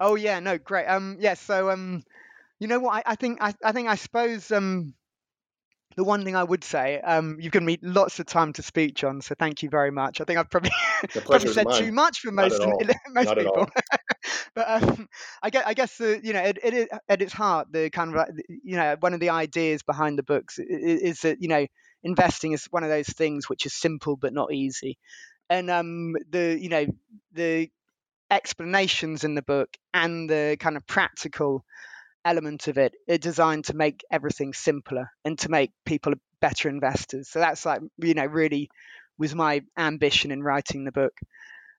[0.01, 0.87] Oh yeah, no, great.
[0.87, 1.35] Um, yeah.
[1.35, 2.03] So um,
[2.61, 2.95] you know what?
[3.07, 4.95] I, I think I, I think I suppose um,
[5.97, 8.95] the one thing I would say, um, you've given me lots of time to speak,
[8.95, 9.21] John.
[9.21, 10.21] So thank you very much.
[10.21, 10.73] I think I've probably,
[11.25, 12.61] probably said too much for most
[13.11, 13.69] most Not people.
[14.55, 15.09] but um,
[15.43, 18.29] I guess, I guess the, you know, it, it, at its heart, the kind of
[18.49, 21.67] you know one of the ideas behind the books is, is that you know
[22.05, 24.99] investing is one of those things which is simple but not easy,
[25.51, 26.87] and um, the you know
[27.33, 27.71] the
[28.31, 31.65] explanations in the book and the kind of practical
[32.25, 37.29] element of it are designed to make everything simpler and to make people better investors.
[37.31, 38.71] So that's like you know really
[39.19, 41.13] was my ambition in writing the book.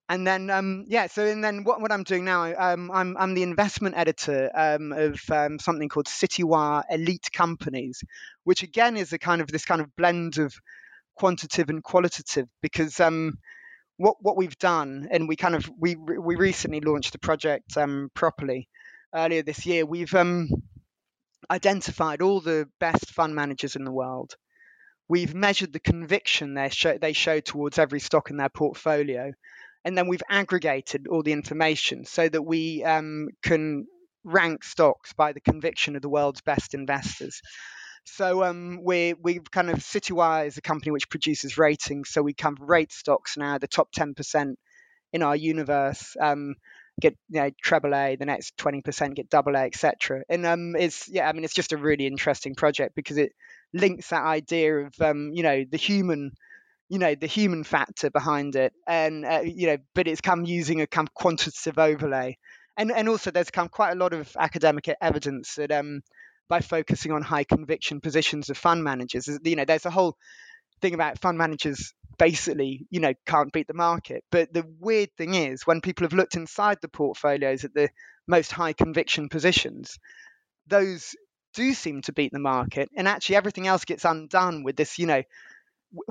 [0.07, 3.33] And then um, yeah, so and then what, what I'm doing now, um, I'm I'm
[3.33, 8.03] the investment editor um, of um, something called Citywire Elite Companies,
[8.43, 10.53] which again is a kind of this kind of blend of
[11.15, 13.39] quantitative and qualitative because um,
[13.97, 18.11] what what we've done and we kind of we we recently launched the project um,
[18.13, 18.69] properly
[19.15, 20.13] earlier this year, we've
[21.49, 24.35] identified all the best fund managers in the world.
[25.07, 29.31] We've measured the conviction they show, they show towards every stock in their portfolio.
[29.85, 33.87] And then we've aggregated all the information so that we um, can
[34.25, 37.41] rank stocks by the conviction of the world's best investors.
[38.05, 42.33] So um, we we've kind of Citywire is a company which produces ratings, so we
[42.33, 44.57] kind of rate stocks now, the top 10%
[45.13, 46.15] in our universe.
[46.19, 46.55] Um,
[47.01, 50.23] get you know treble A, the next twenty percent get double A, etc.
[50.29, 53.31] And um, it's yeah, I mean, it's just a really interesting project because it
[53.73, 56.31] links that idea of um, you know, the human,
[56.89, 60.81] you know, the human factor behind it, and uh, you know, but it's come using
[60.81, 62.37] a kind of quantitative overlay,
[62.77, 66.01] and and also there's come quite a lot of academic evidence that um,
[66.47, 70.15] by focusing on high conviction positions of fund managers, you know, there's a whole
[70.81, 74.23] thing about fund managers basically, you know, can't beat the market.
[74.31, 77.89] But the weird thing is, when people have looked inside the portfolios at the
[78.27, 79.97] most high conviction positions,
[80.67, 81.15] those
[81.53, 85.07] do seem to beat the market, and actually everything else gets undone with this, you
[85.07, 85.23] know,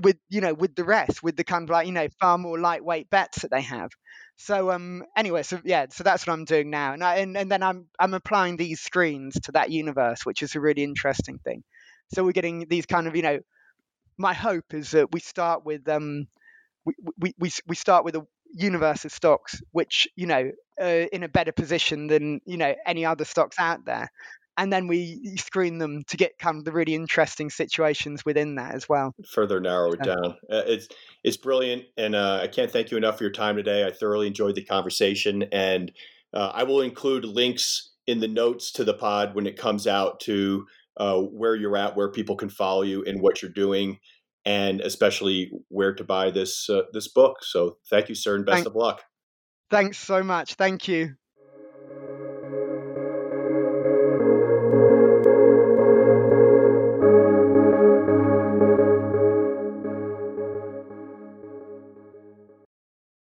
[0.02, 2.58] with you know, with the rest, with the kind of like you know, far more
[2.58, 3.90] lightweight bets that they have.
[4.36, 7.50] So um, anyway, so yeah, so that's what I'm doing now, and I, and, and
[7.50, 11.62] then I'm I'm applying these screens to that universe, which is a really interesting thing.
[12.14, 13.40] So we're getting these kind of you know
[14.18, 16.26] my hope is that we start with um,
[16.84, 20.50] we, we, we, we start with a universe of stocks which you know
[20.80, 24.10] uh, in a better position than you know any other stocks out there
[24.56, 28.74] and then we screen them to get kind of the really interesting situations within that
[28.74, 29.14] as well.
[29.32, 30.36] Further narrow it down.
[30.50, 30.88] Uh, it's
[31.22, 33.86] it's brilliant, and uh, I can't thank you enough for your time today.
[33.86, 35.92] I thoroughly enjoyed the conversation, and
[36.32, 40.20] uh, I will include links in the notes to the pod when it comes out
[40.20, 40.66] to
[40.96, 43.98] uh, where you're at, where people can follow you, and what you're doing,
[44.44, 47.38] and especially where to buy this uh, this book.
[47.42, 49.02] So thank you, sir, and best of luck.
[49.70, 50.54] Thanks so much.
[50.54, 51.14] Thank you.